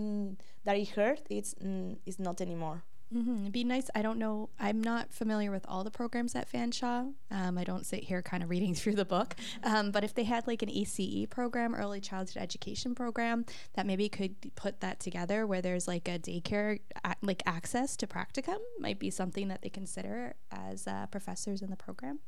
that 0.64 0.76
I 0.76 0.88
heard 0.96 1.22
it's 1.30 1.54
mm, 1.56 1.98
it's 2.06 2.20
not 2.20 2.40
anymore. 2.40 2.84
Mm-hmm. 3.14 3.42
It'd 3.42 3.52
be 3.52 3.64
nice. 3.64 3.90
I 3.94 4.02
don't 4.02 4.18
know. 4.18 4.50
I'm 4.60 4.82
not 4.82 5.12
familiar 5.12 5.52
with 5.52 5.66
all 5.68 5.84
the 5.84 5.92
programs 5.92 6.34
at 6.36 6.50
Fanshawe. 6.50 7.14
Um, 7.30 7.58
I 7.58 7.64
don't 7.64 7.86
sit 7.86 8.04
here 8.04 8.22
kind 8.22 8.42
of 8.42 8.50
reading 8.50 8.74
through 8.76 8.96
the 8.96 9.06
book. 9.06 9.36
Um, 9.64 9.92
but 9.92 10.04
if 10.04 10.14
they 10.14 10.24
had 10.24 10.48
like 10.48 10.62
an 10.62 10.70
ECE 10.70 11.30
program, 11.30 11.76
early 11.76 12.00
childhood 12.00 12.42
education 12.42 12.96
program, 12.96 13.46
that 13.74 13.86
maybe 13.86 14.08
could 14.08 14.36
put 14.56 14.80
that 14.80 15.00
together 15.00 15.46
where 15.46 15.62
there's 15.62 15.88
like 15.88 16.08
a 16.08 16.18
daycare, 16.20 16.80
like 17.22 17.44
access 17.46 17.98
to 17.98 18.08
practicum, 18.08 18.60
might 18.80 19.00
be 19.00 19.10
something 19.10 19.50
that 19.50 19.62
they 19.62 19.70
consider 19.70 20.36
as 20.52 20.88
uh, 20.88 21.08
professors 21.08 21.62
in 21.62 21.70
the 21.70 21.76
program. 21.76 22.20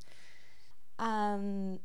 Um, 1.00 1.80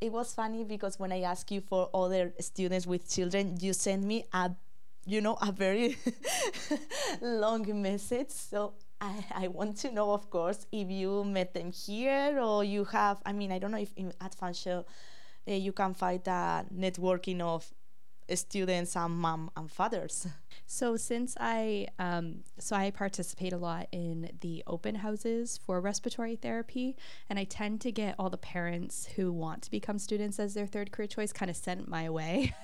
it 0.00 0.12
was 0.12 0.34
funny 0.34 0.62
because 0.62 0.98
when 0.98 1.10
I 1.10 1.22
asked 1.22 1.50
you 1.50 1.62
for 1.62 1.88
other 1.94 2.34
students 2.40 2.86
with 2.86 3.10
children, 3.10 3.56
you 3.60 3.72
sent 3.72 4.04
me 4.04 4.26
a 4.32 4.50
you 5.06 5.20
know, 5.20 5.38
a 5.40 5.52
very 5.52 5.96
long 7.20 7.80
message. 7.80 8.30
So 8.30 8.74
I, 9.00 9.24
I 9.34 9.48
want 9.48 9.76
to 9.78 9.92
know, 9.92 10.12
of 10.12 10.28
course, 10.30 10.66
if 10.72 10.90
you 10.90 11.24
met 11.24 11.54
them 11.54 11.72
here 11.72 12.38
or 12.40 12.64
you 12.64 12.84
have, 12.84 13.22
I 13.24 13.32
mean, 13.32 13.52
I 13.52 13.58
don't 13.58 13.70
know 13.70 13.78
if 13.78 13.92
in, 13.96 14.12
at 14.20 14.36
uh, 14.42 14.82
you 15.46 15.72
can 15.72 15.94
find 15.94 16.26
a 16.26 16.64
networking 16.74 17.40
of 17.40 17.72
students 18.34 18.96
and 18.96 19.16
mom 19.16 19.50
and 19.56 19.70
fathers. 19.70 20.26
So 20.66 20.96
since 20.96 21.36
I 21.38 21.88
um, 21.98 22.44
so 22.58 22.76
I 22.76 22.90
participate 22.90 23.52
a 23.52 23.58
lot 23.58 23.88
in 23.92 24.30
the 24.40 24.62
open 24.66 24.96
houses 24.96 25.58
for 25.64 25.80
respiratory 25.80 26.36
therapy, 26.36 26.96
and 27.28 27.38
I 27.38 27.44
tend 27.44 27.80
to 27.82 27.92
get 27.92 28.14
all 28.18 28.30
the 28.30 28.38
parents 28.38 29.06
who 29.16 29.32
want 29.32 29.62
to 29.62 29.70
become 29.70 29.98
students 29.98 30.38
as 30.38 30.54
their 30.54 30.66
third 30.66 30.92
career 30.92 31.08
choice 31.08 31.32
kind 31.32 31.50
of 31.50 31.56
sent 31.56 31.88
my 31.88 32.08
way. 32.08 32.54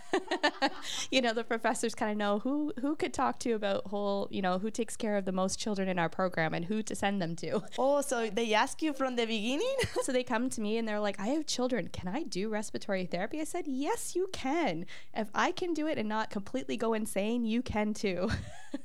you 1.11 1.21
know, 1.21 1.33
the 1.33 1.45
professors 1.45 1.95
kind 1.95 2.11
of 2.11 2.17
know 2.17 2.39
who 2.39 2.73
who 2.81 2.97
could 2.97 3.13
talk 3.13 3.39
to 3.41 3.53
about 3.53 3.87
whole 3.89 4.29
you 4.31 4.43
know 4.43 4.59
who 4.59 4.71
takes 4.71 4.97
care 4.97 5.17
of 5.17 5.25
the 5.25 5.33
most 5.33 5.59
children 5.59 5.89
in 5.89 5.99
our 5.99 6.09
program 6.09 6.55
and 6.55 6.65
who 6.65 6.83
to 6.83 6.95
send 6.95 7.21
them 7.21 7.37
to. 7.37 7.63
Oh, 7.79 8.01
so 8.01 8.31
they 8.31 8.55
ask 8.55 8.81
you 8.83 8.93
from 8.93 9.17
the 9.17 9.27
beginning? 9.27 9.75
so 10.03 10.13
they 10.13 10.23
come 10.23 10.51
to 10.51 10.61
me 10.61 10.79
and 10.79 10.87
they're 10.87 11.01
like, 11.01 11.19
"I 11.19 11.29
have 11.29 11.47
children. 11.47 11.89
Can 11.89 12.07
I 12.07 12.23
do 12.23 12.49
respiratory 12.49 13.07
therapy?" 13.07 13.41
I 13.41 13.45
said, 13.45 13.67
"Yes, 13.67 14.15
you 14.15 14.29
can. 14.33 14.87
If 15.15 15.29
I 15.35 15.53
can 15.53 15.75
do 15.75 15.87
it 15.87 15.99
and 15.99 16.09
not 16.09 16.31
completely 16.31 16.77
go 16.77 16.95
insane, 16.95 17.45
you 17.45 17.63
can." 17.63 17.82
Too. 17.93 18.31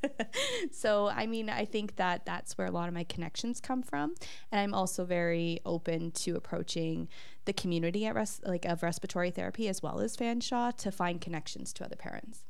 so, 0.72 1.08
I 1.08 1.28
mean, 1.28 1.50
I 1.50 1.66
think 1.66 1.96
that 1.98 2.26
that's 2.26 2.58
where 2.58 2.68
a 2.68 2.72
lot 2.72 2.88
of 2.88 2.94
my 2.94 3.04
connections 3.04 3.60
come 3.60 3.84
from. 3.84 4.16
And 4.52 4.60
I'm 4.60 4.74
also 4.74 5.06
very 5.06 5.60
open 5.66 6.12
to 6.24 6.36
approaching 6.36 7.08
the 7.46 7.54
community 7.54 8.06
at 8.06 8.16
res- 8.16 8.42
like 8.44 8.66
of 8.66 8.84
respiratory 8.84 9.32
therapy 9.32 9.68
as 9.68 9.82
well 9.82 10.00
as 10.00 10.18
Fanshawe 10.18 10.76
to 10.78 10.92
find 10.92 11.22
connections 11.22 11.72
to 11.74 11.86
other 11.86 11.96
parents. 11.96 12.44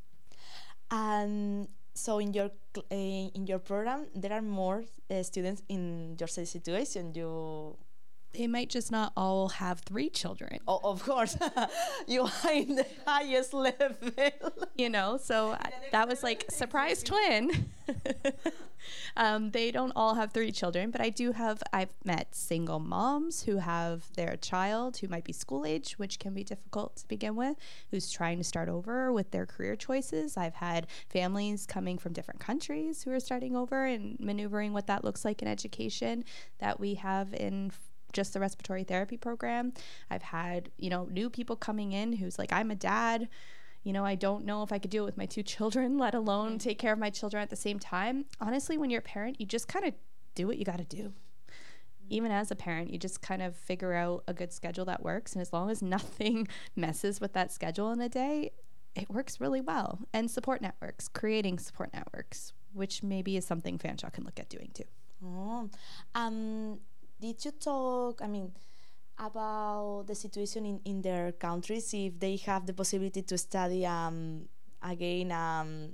Um, 0.89 1.68
so 1.94 2.20
in 2.20 2.34
your 2.34 2.51
uh, 2.77 2.96
in 3.38 3.48
your 3.48 3.60
program, 3.60 4.08
there 4.16 4.32
are 4.32 4.42
more 4.42 4.84
uh, 5.10 5.24
students 5.24 5.63
in 5.68 6.16
your 6.20 6.27
situation. 6.27 7.13
You 7.16 7.75
they 8.34 8.48
might 8.48 8.69
just 8.69 8.91
not 8.91 9.13
all 9.17 9.50
have 9.50 9.79
three 9.79 10.10
children. 10.10 10.60
Oh, 10.67 10.79
of 10.84 11.03
course. 11.03 11.38
you 12.07 12.22
are 12.24 12.51
in 12.53 12.75
the 12.75 12.86
highest 13.05 13.53
level. 13.53 13.96
You 14.75 14.89
know, 14.89 15.17
so 15.17 15.57
that 15.91 16.07
was 16.07 16.22
like 16.22 16.46
surprise 16.51 17.01
twin. 17.01 17.72
um, 19.15 19.50
they 19.50 19.72
don't 19.72 19.91
all 19.96 20.13
have 20.13 20.31
three 20.31 20.51
children, 20.51 20.91
but 20.91 21.01
I 21.01 21.10
do 21.10 21.31
have, 21.31 21.63
I've 21.74 21.89
met 22.05 22.36
single 22.36 22.77
moms 22.77 23.41
who 23.41 23.57
have 23.57 24.13
their 24.13 24.38
child 24.38 24.98
who 24.98 25.07
might 25.07 25.24
be 25.24 25.34
school 25.34 25.65
age, 25.65 25.93
which 25.98 26.19
can 26.19 26.36
be 26.36 26.43
difficult 26.43 26.98
to 26.98 27.07
begin 27.07 27.36
with, 27.36 27.57
who's 27.89 28.12
trying 28.12 28.38
to 28.38 28.43
start 28.43 28.69
over 28.69 29.12
with 29.12 29.31
their 29.31 29.48
career 29.48 29.75
choices. 29.75 30.38
I've 30.38 30.53
had 30.55 30.86
families 31.10 31.65
coming 31.65 31.98
from 31.98 32.13
different 32.13 32.39
countries 32.39 33.01
who 33.01 33.12
are 33.12 33.19
starting 33.19 33.55
over 33.55 33.86
and 33.86 34.19
maneuvering 34.19 34.74
what 34.74 34.86
that 34.88 35.03
looks 35.03 35.25
like 35.25 35.41
in 35.41 35.48
education 35.48 36.24
that 36.60 36.79
we 36.79 36.93
have 36.96 37.34
in 37.34 37.72
just 38.14 38.34
the 38.34 38.40
respiratory 38.40 38.84
therapy 38.84 39.18
program. 39.18 39.74
I've 40.10 40.24
had, 40.24 40.70
you 40.78 40.90
know, 40.90 41.06
new 41.06 41.30
people 41.30 41.56
coming 41.56 41.92
in 41.92 42.14
who's 42.14 42.40
like, 42.40 42.52
I'm 42.52 42.72
a 42.72 42.76
dad. 42.76 43.28
You 43.84 43.94
know, 43.94 44.06
I 44.06 44.16
don't 44.16 44.46
know 44.46 44.64
if 44.64 44.72
I 44.72 44.80
could 44.80 44.92
do 44.92 45.04
it 45.04 45.06
with 45.06 45.18
my 45.18 45.26
two 45.26 45.44
children, 45.56 45.98
let 45.98 46.16
alone 46.16 46.58
take 46.58 46.80
care 46.80 46.94
of 46.94 47.00
my 47.00 47.10
children 47.10 47.42
at 47.42 47.50
the 47.50 47.56
same 47.56 47.80
time. 47.80 48.26
Honestly, 48.42 48.78
when 48.78 48.90
you're 48.90 49.00
a 49.00 49.04
parent, 49.04 49.40
you 49.40 49.46
just 49.46 49.68
kind 49.68 49.86
of 49.86 49.94
do 50.36 50.48
what 50.48 50.58
you 50.58 50.66
got 50.66 50.78
to 50.78 50.84
do. 50.84 51.14
Even 52.10 52.32
as 52.32 52.52
a 52.52 52.56
parent, 52.56 52.90
you 52.90 52.98
just 52.98 53.22
kind 53.22 53.42
of 53.42 53.56
figure 53.56 53.94
out 53.94 54.24
a 54.28 54.34
good 54.34 54.54
schedule 54.54 54.86
that 54.86 55.04
works. 55.04 55.34
And 55.34 55.42
as 55.42 55.52
long 55.52 55.70
as 55.70 55.82
nothing 55.82 56.48
messes 56.76 57.20
with 57.20 57.34
that 57.34 57.52
schedule 57.52 57.92
in 57.92 58.00
a 58.02 58.10
day, 58.10 58.52
it 58.96 59.10
works 59.10 59.40
really 59.40 59.62
well. 59.62 60.00
And 60.14 60.30
support 60.32 60.62
networks, 60.62 61.08
creating 61.08 61.60
support 61.60 61.94
networks, 61.94 62.54
which 62.74 63.04
maybe 63.04 63.38
is 63.38 63.46
something 63.46 63.78
Fanshawe 63.78 64.12
can 64.12 64.24
look 64.24 64.40
at 64.40 64.50
doing 64.50 64.72
too. 64.74 64.86
Oh, 65.24 65.70
um, 66.16 66.80
did 67.20 67.44
you 67.46 67.52
talk, 67.52 68.22
I 68.22 68.28
mean, 68.28 68.52
about 69.20 70.06
the 70.08 70.16
situation 70.16 70.66
in, 70.66 70.82
in 70.86 71.02
their 71.02 71.32
countries, 71.32 71.94
if 71.94 72.20
they 72.20 72.36
have 72.38 72.66
the 72.66 72.74
possibility 72.74 73.22
to 73.24 73.38
study 73.38 73.86
um, 73.86 74.48
again 74.82 75.32
um, 75.32 75.94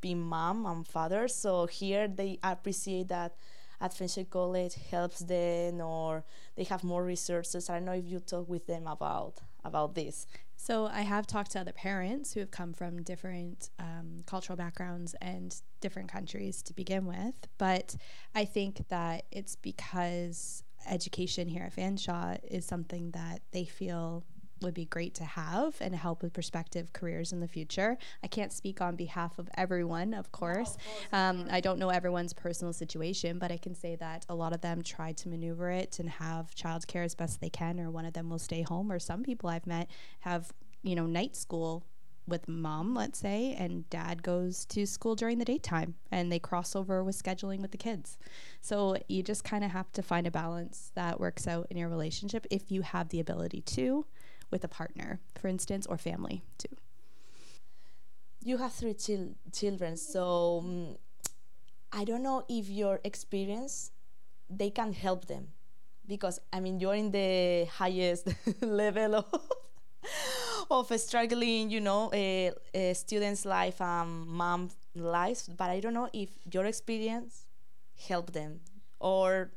being 0.00 0.20
mom 0.20 0.66
and 0.66 0.86
father? 0.86 1.28
So 1.28 1.66
here 1.66 2.08
they 2.08 2.38
appreciate 2.42 3.08
that 3.08 3.34
at 3.80 3.92
Fanshawe 3.92 4.28
College 4.30 4.74
helps 4.90 5.20
them 5.20 5.80
or 5.80 6.24
they 6.56 6.64
have 6.64 6.84
more 6.84 7.04
resources. 7.04 7.68
I 7.68 7.74
don't 7.74 7.86
know 7.86 7.92
if 7.92 8.06
you 8.06 8.20
talk 8.20 8.48
with 8.48 8.66
them 8.66 8.86
about 8.86 9.40
about 9.64 9.94
this. 9.94 10.26
So 10.66 10.86
I 10.86 11.02
have 11.02 11.28
talked 11.28 11.52
to 11.52 11.60
other 11.60 11.70
parents 11.70 12.34
who 12.34 12.40
have 12.40 12.50
come 12.50 12.72
from 12.72 13.00
different 13.04 13.70
um, 13.78 14.24
cultural 14.26 14.56
backgrounds 14.56 15.14
and 15.22 15.54
different 15.80 16.10
countries 16.10 16.60
to 16.62 16.74
begin 16.74 17.06
with, 17.06 17.46
but 17.56 17.94
I 18.34 18.46
think 18.46 18.88
that 18.88 19.26
it's 19.30 19.54
because 19.54 20.64
education 20.84 21.46
here 21.46 21.62
at 21.62 21.76
Fanshawe 21.76 22.40
is 22.42 22.64
something 22.64 23.12
that 23.12 23.42
they 23.52 23.64
feel 23.64 24.24
would 24.62 24.74
be 24.74 24.84
great 24.86 25.14
to 25.14 25.24
have 25.24 25.76
and 25.80 25.94
help 25.94 26.22
with 26.22 26.32
prospective 26.32 26.92
careers 26.92 27.32
in 27.32 27.40
the 27.40 27.48
future. 27.48 27.98
I 28.22 28.26
can't 28.26 28.52
speak 28.52 28.80
on 28.80 28.96
behalf 28.96 29.38
of 29.38 29.48
everyone, 29.56 30.14
of 30.14 30.32
course. 30.32 30.76
Um, 31.12 31.46
I 31.50 31.60
don't 31.60 31.78
know 31.78 31.90
everyone's 31.90 32.32
personal 32.32 32.72
situation, 32.72 33.38
but 33.38 33.52
I 33.52 33.58
can 33.58 33.74
say 33.74 33.96
that 33.96 34.24
a 34.28 34.34
lot 34.34 34.52
of 34.52 34.60
them 34.60 34.82
try 34.82 35.12
to 35.12 35.28
maneuver 35.28 35.70
it 35.70 35.98
and 35.98 36.08
have 36.08 36.54
childcare 36.54 37.04
as 37.04 37.14
best 37.14 37.40
they 37.40 37.50
can, 37.50 37.78
or 37.80 37.90
one 37.90 38.06
of 38.06 38.14
them 38.14 38.30
will 38.30 38.38
stay 38.38 38.62
home, 38.62 38.90
or 38.90 38.98
some 38.98 39.22
people 39.22 39.48
I've 39.48 39.66
met 39.66 39.90
have, 40.20 40.52
you 40.82 40.94
know, 40.94 41.06
night 41.06 41.36
school 41.36 41.84
with 42.28 42.48
mom, 42.48 42.94
let's 42.94 43.18
say, 43.18 43.54
and 43.58 43.88
dad 43.88 44.22
goes 44.22 44.64
to 44.66 44.84
school 44.84 45.14
during 45.14 45.38
the 45.38 45.44
daytime 45.44 45.94
and 46.10 46.30
they 46.30 46.38
cross 46.38 46.74
over 46.74 47.04
with 47.04 47.20
scheduling 47.20 47.60
with 47.60 47.70
the 47.70 47.78
kids. 47.78 48.18
So 48.60 48.96
you 49.08 49.22
just 49.22 49.44
kind 49.44 49.62
of 49.62 49.70
have 49.70 49.92
to 49.92 50.02
find 50.02 50.26
a 50.26 50.30
balance 50.30 50.90
that 50.94 51.20
works 51.20 51.46
out 51.46 51.68
in 51.70 51.76
your 51.76 51.88
relationship 51.88 52.46
if 52.50 52.70
you 52.70 52.82
have 52.82 53.10
the 53.10 53.20
ability 53.20 53.60
to 53.62 54.06
with 54.50 54.64
a 54.64 54.68
partner, 54.68 55.20
for 55.40 55.48
instance, 55.48 55.86
or 55.86 55.96
family 55.96 56.42
too. 56.58 56.76
You 58.42 58.58
have 58.58 58.72
three 58.72 58.94
chil- 58.94 59.34
children, 59.52 59.96
so 59.96 60.60
um, 60.64 60.96
I 61.92 62.04
don't 62.04 62.22
know 62.22 62.44
if 62.48 62.68
your 62.68 63.00
experience 63.04 63.90
they 64.48 64.70
can 64.70 64.92
help 64.92 65.26
them 65.26 65.48
because 66.06 66.38
I 66.52 66.60
mean 66.60 66.78
you're 66.78 66.94
in 66.94 67.10
the 67.10 67.64
highest 67.64 68.28
level 68.60 69.16
of 69.16 69.26
of 70.70 71.00
struggling, 71.00 71.70
you 71.70 71.80
know, 71.80 72.10
a, 72.12 72.52
a 72.74 72.94
student's 72.94 73.44
life 73.44 73.80
and 73.80 74.26
mom 74.26 74.70
life, 74.94 75.42
but 75.56 75.70
I 75.70 75.80
don't 75.80 75.94
know 75.94 76.08
if 76.12 76.30
your 76.52 76.66
experience 76.66 77.46
helped 78.08 78.32
them 78.32 78.60
or 78.98 79.50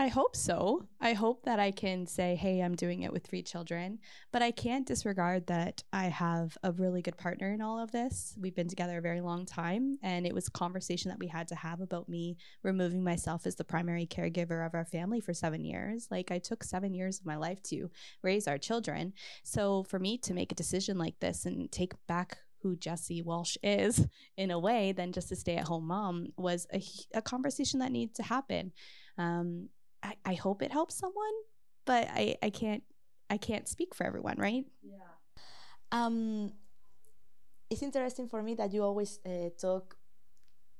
I 0.00 0.08
hope 0.08 0.34
so. 0.34 0.86
I 0.98 1.12
hope 1.12 1.44
that 1.44 1.60
I 1.60 1.72
can 1.72 2.06
say, 2.06 2.34
hey, 2.34 2.60
I'm 2.60 2.74
doing 2.74 3.02
it 3.02 3.12
with 3.12 3.22
three 3.22 3.42
children, 3.42 3.98
but 4.32 4.40
I 4.40 4.50
can't 4.50 4.86
disregard 4.86 5.46
that 5.48 5.82
I 5.92 6.04
have 6.04 6.56
a 6.62 6.72
really 6.72 7.02
good 7.02 7.18
partner 7.18 7.52
in 7.52 7.60
all 7.60 7.78
of 7.78 7.92
this. 7.92 8.34
We've 8.40 8.54
been 8.54 8.66
together 8.66 8.96
a 8.96 9.02
very 9.02 9.20
long 9.20 9.44
time, 9.44 9.98
and 10.02 10.26
it 10.26 10.34
was 10.34 10.48
a 10.48 10.52
conversation 10.52 11.10
that 11.10 11.18
we 11.18 11.26
had 11.26 11.48
to 11.48 11.54
have 11.54 11.82
about 11.82 12.08
me 12.08 12.38
removing 12.62 13.04
myself 13.04 13.46
as 13.46 13.56
the 13.56 13.64
primary 13.64 14.06
caregiver 14.06 14.64
of 14.64 14.74
our 14.74 14.86
family 14.86 15.20
for 15.20 15.34
seven 15.34 15.66
years. 15.66 16.08
Like, 16.10 16.30
I 16.30 16.38
took 16.38 16.64
seven 16.64 16.94
years 16.94 17.20
of 17.20 17.26
my 17.26 17.36
life 17.36 17.62
to 17.64 17.90
raise 18.22 18.48
our 18.48 18.56
children. 18.56 19.12
So, 19.42 19.82
for 19.82 19.98
me 19.98 20.16
to 20.16 20.32
make 20.32 20.50
a 20.50 20.54
decision 20.54 20.96
like 20.96 21.20
this 21.20 21.44
and 21.44 21.70
take 21.70 21.92
back 22.06 22.38
who 22.62 22.74
Jessy 22.74 23.20
Walsh 23.20 23.58
is 23.62 24.06
in 24.38 24.50
a 24.50 24.58
way 24.58 24.92
than 24.92 25.12
just 25.12 25.30
a 25.30 25.36
stay 25.36 25.56
at 25.56 25.68
home 25.68 25.86
mom 25.86 26.28
was 26.38 26.66
a, 26.72 26.82
a 27.12 27.20
conversation 27.20 27.80
that 27.80 27.92
needs 27.92 28.14
to 28.14 28.22
happen. 28.22 28.72
Um, 29.18 29.68
I, 30.02 30.14
I 30.24 30.34
hope 30.34 30.62
it 30.62 30.72
helps 30.72 30.94
someone, 30.94 31.34
but 31.84 32.08
I, 32.10 32.36
I 32.42 32.50
can't 32.50 32.82
I 33.30 33.36
can't 33.36 33.68
speak 33.68 33.94
for 33.94 34.04
everyone, 34.04 34.36
right? 34.38 34.64
Yeah. 34.82 34.98
Um, 35.92 36.52
it's 37.70 37.82
interesting 37.82 38.28
for 38.28 38.42
me 38.42 38.54
that 38.54 38.72
you 38.72 38.82
always 38.82 39.20
uh, 39.24 39.50
talk 39.60 39.96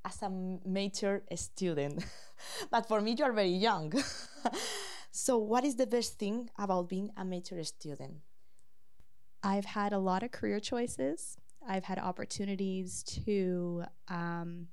as 0.04 0.20
a 0.22 0.30
mature 0.30 1.22
student, 1.36 2.04
but 2.70 2.88
for 2.88 3.00
me 3.00 3.14
you 3.16 3.24
are 3.24 3.32
very 3.32 3.50
young. 3.50 3.92
so, 5.12 5.38
what 5.38 5.64
is 5.64 5.76
the 5.76 5.86
best 5.86 6.18
thing 6.18 6.50
about 6.58 6.88
being 6.88 7.10
a 7.16 7.24
mature 7.24 7.62
student? 7.62 8.18
I've 9.42 9.64
had 9.64 9.92
a 9.92 9.98
lot 9.98 10.22
of 10.22 10.32
career 10.32 10.60
choices. 10.60 11.36
I've 11.66 11.84
had 11.84 11.98
opportunities 11.98 13.02
to 13.24 13.84
um, 14.08 14.68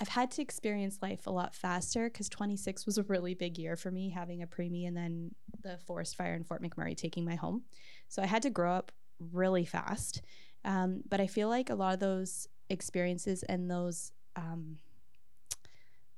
I've 0.00 0.08
had 0.08 0.30
to 0.32 0.42
experience 0.42 0.98
life 1.02 1.26
a 1.26 1.30
lot 1.30 1.54
faster 1.54 2.08
because 2.08 2.28
26 2.30 2.86
was 2.86 2.96
a 2.96 3.02
really 3.02 3.34
big 3.34 3.58
year 3.58 3.76
for 3.76 3.90
me, 3.90 4.08
having 4.08 4.42
a 4.42 4.46
preemie 4.46 4.88
and 4.88 4.96
then 4.96 5.34
the 5.62 5.76
forest 5.86 6.16
fire 6.16 6.34
in 6.34 6.42
Fort 6.42 6.62
McMurray 6.62 6.96
taking 6.96 7.24
my 7.24 7.34
home. 7.34 7.64
So 8.08 8.22
I 8.22 8.26
had 8.26 8.42
to 8.42 8.50
grow 8.50 8.72
up 8.72 8.92
really 9.32 9.66
fast. 9.66 10.22
Um, 10.64 11.02
but 11.08 11.20
I 11.20 11.26
feel 11.26 11.48
like 11.48 11.68
a 11.68 11.74
lot 11.74 11.92
of 11.92 12.00
those 12.00 12.48
experiences 12.70 13.42
and 13.42 13.70
those 13.70 14.12
um, 14.36 14.78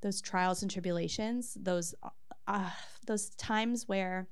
those 0.01 0.21
trials 0.21 0.63
and 0.63 0.71
tribulations, 0.71 1.57
those 1.61 1.95
uh, 2.47 2.71
those 3.07 3.31
times 3.31 3.89
where 3.89 4.29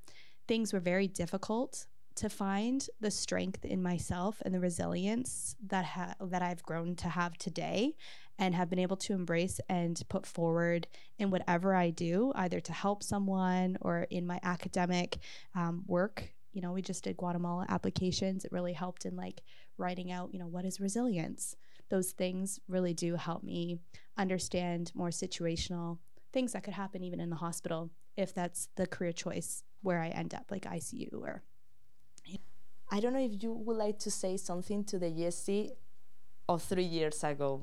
things 0.46 0.72
were 0.72 0.80
very 0.80 1.08
difficult 1.08 1.86
to 2.16 2.28
find 2.28 2.88
the 3.00 3.10
strength 3.10 3.64
in 3.64 3.82
myself 3.82 4.42
and 4.44 4.52
the 4.54 4.60
resilience 4.60 5.54
that 5.64 5.84
ha- 5.84 6.14
that 6.20 6.42
I've 6.42 6.62
grown 6.62 6.96
to 6.96 7.08
have 7.08 7.38
today 7.38 7.94
and 8.40 8.54
have 8.54 8.70
been 8.70 8.78
able 8.78 8.96
to 8.96 9.12
embrace 9.12 9.60
and 9.68 10.02
put 10.08 10.26
forward 10.26 10.88
in 11.18 11.30
whatever 11.30 11.74
I 11.74 11.90
do, 11.90 12.32
either 12.34 12.58
to 12.58 12.72
help 12.72 13.02
someone 13.02 13.76
or 13.82 14.06
in 14.10 14.26
my 14.26 14.40
academic 14.42 15.18
um, 15.54 15.84
work. 15.86 16.32
You 16.52 16.62
know, 16.62 16.72
we 16.72 16.80
just 16.80 17.04
did 17.04 17.18
Guatemala 17.18 17.66
applications. 17.68 18.44
It 18.44 18.50
really 18.50 18.72
helped 18.72 19.04
in 19.04 19.14
like 19.14 19.42
writing 19.76 20.10
out, 20.10 20.30
you 20.32 20.40
know, 20.40 20.46
what 20.46 20.64
is 20.64 20.80
resilience? 20.80 21.54
Those 21.90 22.12
things 22.12 22.58
really 22.66 22.94
do 22.94 23.14
help 23.14 23.44
me 23.44 23.78
understand 24.16 24.90
more 24.94 25.10
situational 25.10 25.98
things 26.32 26.52
that 26.52 26.62
could 26.62 26.74
happen 26.74 27.02
even 27.02 27.20
in 27.20 27.28
the 27.28 27.36
hospital 27.36 27.90
if 28.16 28.32
that's 28.34 28.68
the 28.76 28.86
career 28.86 29.12
choice 29.12 29.64
where 29.82 30.00
I 30.00 30.08
end 30.08 30.34
up, 30.34 30.46
like 30.50 30.62
ICU 30.62 31.12
or. 31.12 31.42
I 32.92 32.98
don't 32.98 33.12
know 33.12 33.24
if 33.24 33.40
you 33.40 33.52
would 33.52 33.76
like 33.76 33.98
to 34.00 34.10
say 34.10 34.36
something 34.36 34.82
to 34.84 34.98
the 34.98 35.10
Jessy 35.10 35.72
of 36.50 36.62
three 36.62 36.90
years 36.98 37.22
ago 37.22 37.62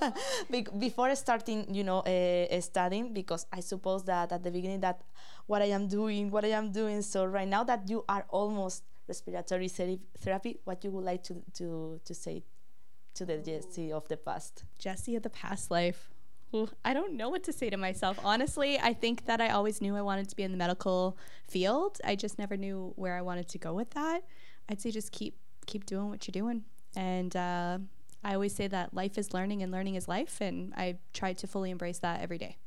before 0.78 1.14
starting 1.14 1.72
you 1.72 1.84
know 1.84 2.00
uh, 2.00 2.60
studying 2.60 3.14
because 3.14 3.46
i 3.52 3.60
suppose 3.60 4.02
that 4.04 4.32
at 4.32 4.42
the 4.42 4.50
beginning 4.50 4.80
that 4.80 5.00
what 5.46 5.62
i 5.62 5.66
am 5.66 5.86
doing 5.86 6.28
what 6.30 6.44
i 6.44 6.48
am 6.48 6.72
doing 6.72 7.00
so 7.00 7.24
right 7.24 7.46
now 7.48 7.62
that 7.62 7.88
you 7.88 8.04
are 8.08 8.26
almost 8.30 8.82
respiratory 9.06 9.68
therapy 9.68 10.58
what 10.64 10.82
you 10.82 10.90
would 10.90 11.04
like 11.04 11.22
to 11.22 11.34
to 11.54 12.00
to 12.04 12.12
say 12.12 12.42
to 13.14 13.24
the 13.24 13.38
jessy 13.38 13.92
of 13.92 14.06
the 14.08 14.16
past 14.16 14.64
jessy 14.78 15.14
of 15.14 15.22
the 15.22 15.30
past 15.30 15.70
life 15.70 16.10
I 16.82 16.94
don't 16.94 17.12
know 17.12 17.28
what 17.28 17.42
to 17.44 17.52
say 17.52 17.68
to 17.68 17.76
myself. 17.76 18.18
Honestly, 18.24 18.78
I 18.78 18.94
think 18.94 19.26
that 19.26 19.38
I 19.38 19.50
always 19.50 19.82
knew 19.82 19.94
I 19.94 20.00
wanted 20.00 20.30
to 20.30 20.34
be 20.34 20.44
in 20.44 20.50
the 20.50 20.56
medical 20.56 21.18
field. 21.46 21.98
I 22.02 22.16
just 22.16 22.38
never 22.38 22.56
knew 22.56 22.94
where 22.96 23.18
I 23.18 23.20
wanted 23.20 23.48
to 23.48 23.58
go 23.58 23.74
with 23.74 23.90
that. 23.90 24.22
I'd 24.66 24.80
say 24.80 24.90
just 24.90 25.12
keep 25.12 25.36
keep 25.66 25.84
doing 25.84 26.08
what 26.08 26.26
you're 26.26 26.32
doing, 26.32 26.64
and 26.96 27.36
uh, 27.36 27.78
I 28.24 28.34
always 28.34 28.54
say 28.54 28.66
that 28.68 28.94
life 28.94 29.16
is 29.18 29.32
learning 29.32 29.62
and 29.62 29.72
learning 29.72 29.94
is 29.94 30.08
life, 30.08 30.40
and 30.40 30.72
I 30.76 30.98
try 31.12 31.32
to 31.34 31.46
fully 31.46 31.70
embrace 31.70 31.98
that 32.00 32.20
every 32.20 32.38
day. 32.38 32.58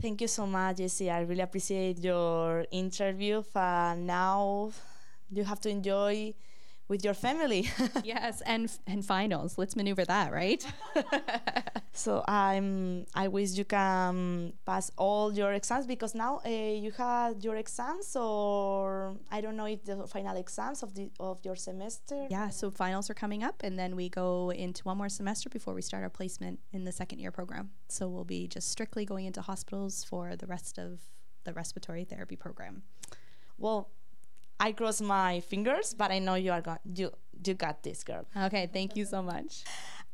Thank 0.00 0.20
you 0.20 0.28
so 0.28 0.46
much, 0.46 0.78
Jessy. 0.78 1.10
I 1.10 1.20
really 1.20 1.40
appreciate 1.40 1.98
your 2.02 2.66
interview. 2.70 3.42
Uh, 3.54 3.94
now 3.96 4.72
you 5.30 5.44
have 5.44 5.60
to 5.60 5.68
enjoy 5.68 6.34
with 6.88 7.04
your 7.04 7.14
family. 7.14 7.70
yes, 8.04 8.42
and 8.42 8.70
and 8.86 9.04
finals. 9.04 9.56
Let's 9.58 9.76
maneuver 9.76 10.04
that, 10.04 10.32
right? 10.32 10.64
so 11.92 12.24
I'm. 12.28 13.06
I 13.14 13.28
wish 13.28 13.52
you 13.52 13.64
can 13.64 14.52
pass 14.64 14.90
all 14.96 15.32
your 15.32 15.52
exams 15.52 15.86
because 15.86 16.14
now 16.14 16.40
uh, 16.44 16.48
you 16.48 16.90
had 16.92 17.42
your 17.42 17.56
exams, 17.56 18.16
or 18.16 19.16
I 19.30 19.40
don't 19.40 19.56
know 19.56 19.66
if 19.66 19.84
the 19.84 20.06
final 20.06 20.36
exams 20.36 20.82
of 20.82 20.94
the 20.94 21.10
of 21.20 21.38
your 21.44 21.56
semester. 21.56 22.26
Yeah, 22.30 22.50
so 22.50 22.70
finals 22.70 23.10
are 23.10 23.14
coming 23.14 23.42
up, 23.42 23.62
and 23.62 23.78
then 23.78 23.96
we 23.96 24.08
go 24.08 24.50
into 24.50 24.84
one 24.84 24.98
more 24.98 25.08
semester 25.08 25.48
before 25.48 25.74
we 25.74 25.82
start 25.82 26.02
our 26.02 26.10
placement 26.10 26.60
in 26.72 26.84
the 26.84 26.92
second 26.92 27.18
year 27.18 27.30
program. 27.30 27.70
So 27.88 28.08
we'll 28.08 28.24
be 28.24 28.46
just 28.46 28.70
strictly 28.70 29.04
going 29.04 29.26
into 29.26 29.40
hospitals 29.40 30.04
for 30.04 30.36
the 30.36 30.46
rest 30.46 30.78
of 30.78 31.00
the 31.44 31.52
respiratory 31.52 32.04
therapy 32.04 32.36
program. 32.36 32.82
Well, 33.58 33.90
I 34.60 34.72
cross 34.72 35.00
my 35.00 35.40
fingers, 35.40 35.94
but 35.94 36.10
I 36.10 36.18
know 36.18 36.34
you 36.34 36.52
are 36.52 36.60
going 36.60 36.78
you 36.94 37.10
you 37.44 37.54
got 37.54 37.82
this, 37.82 38.04
girl. 38.04 38.26
Okay, 38.36 38.68
thank 38.72 38.96
you 38.96 39.04
so 39.04 39.22
much. 39.22 39.64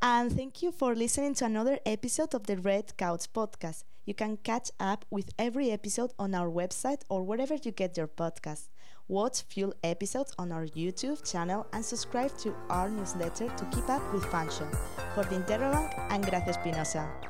And 0.02 0.32
thank 0.32 0.62
you 0.62 0.72
for 0.72 0.94
listening 0.94 1.34
to 1.34 1.44
another 1.44 1.78
episode 1.84 2.34
of 2.34 2.46
the 2.46 2.56
Red 2.56 2.96
Couch 2.96 3.30
podcast. 3.32 3.84
You 4.06 4.14
can 4.14 4.38
catch 4.38 4.70
up 4.80 5.04
with 5.10 5.30
every 5.38 5.70
episode 5.70 6.12
on 6.18 6.34
our 6.34 6.48
website 6.48 7.02
or 7.10 7.22
wherever 7.22 7.54
you 7.54 7.70
get 7.70 7.96
your 7.96 8.08
podcast. 8.08 8.70
Watch 9.08 9.42
full 9.42 9.74
episodes 9.84 10.32
on 10.38 10.52
our 10.52 10.66
YouTube 10.66 11.30
channel 11.30 11.66
and 11.72 11.84
subscribe 11.84 12.36
to 12.38 12.54
our 12.70 12.88
newsletter 12.88 13.48
to 13.48 13.64
keep 13.66 13.88
up 13.90 14.02
with 14.14 14.24
Fanshawe. 14.24 14.74
For 15.14 15.24
the 15.24 15.36
Interrobang, 15.36 15.92
I'm 16.08 16.22
Gracia 16.22 16.50
Espinosa. 16.50 17.29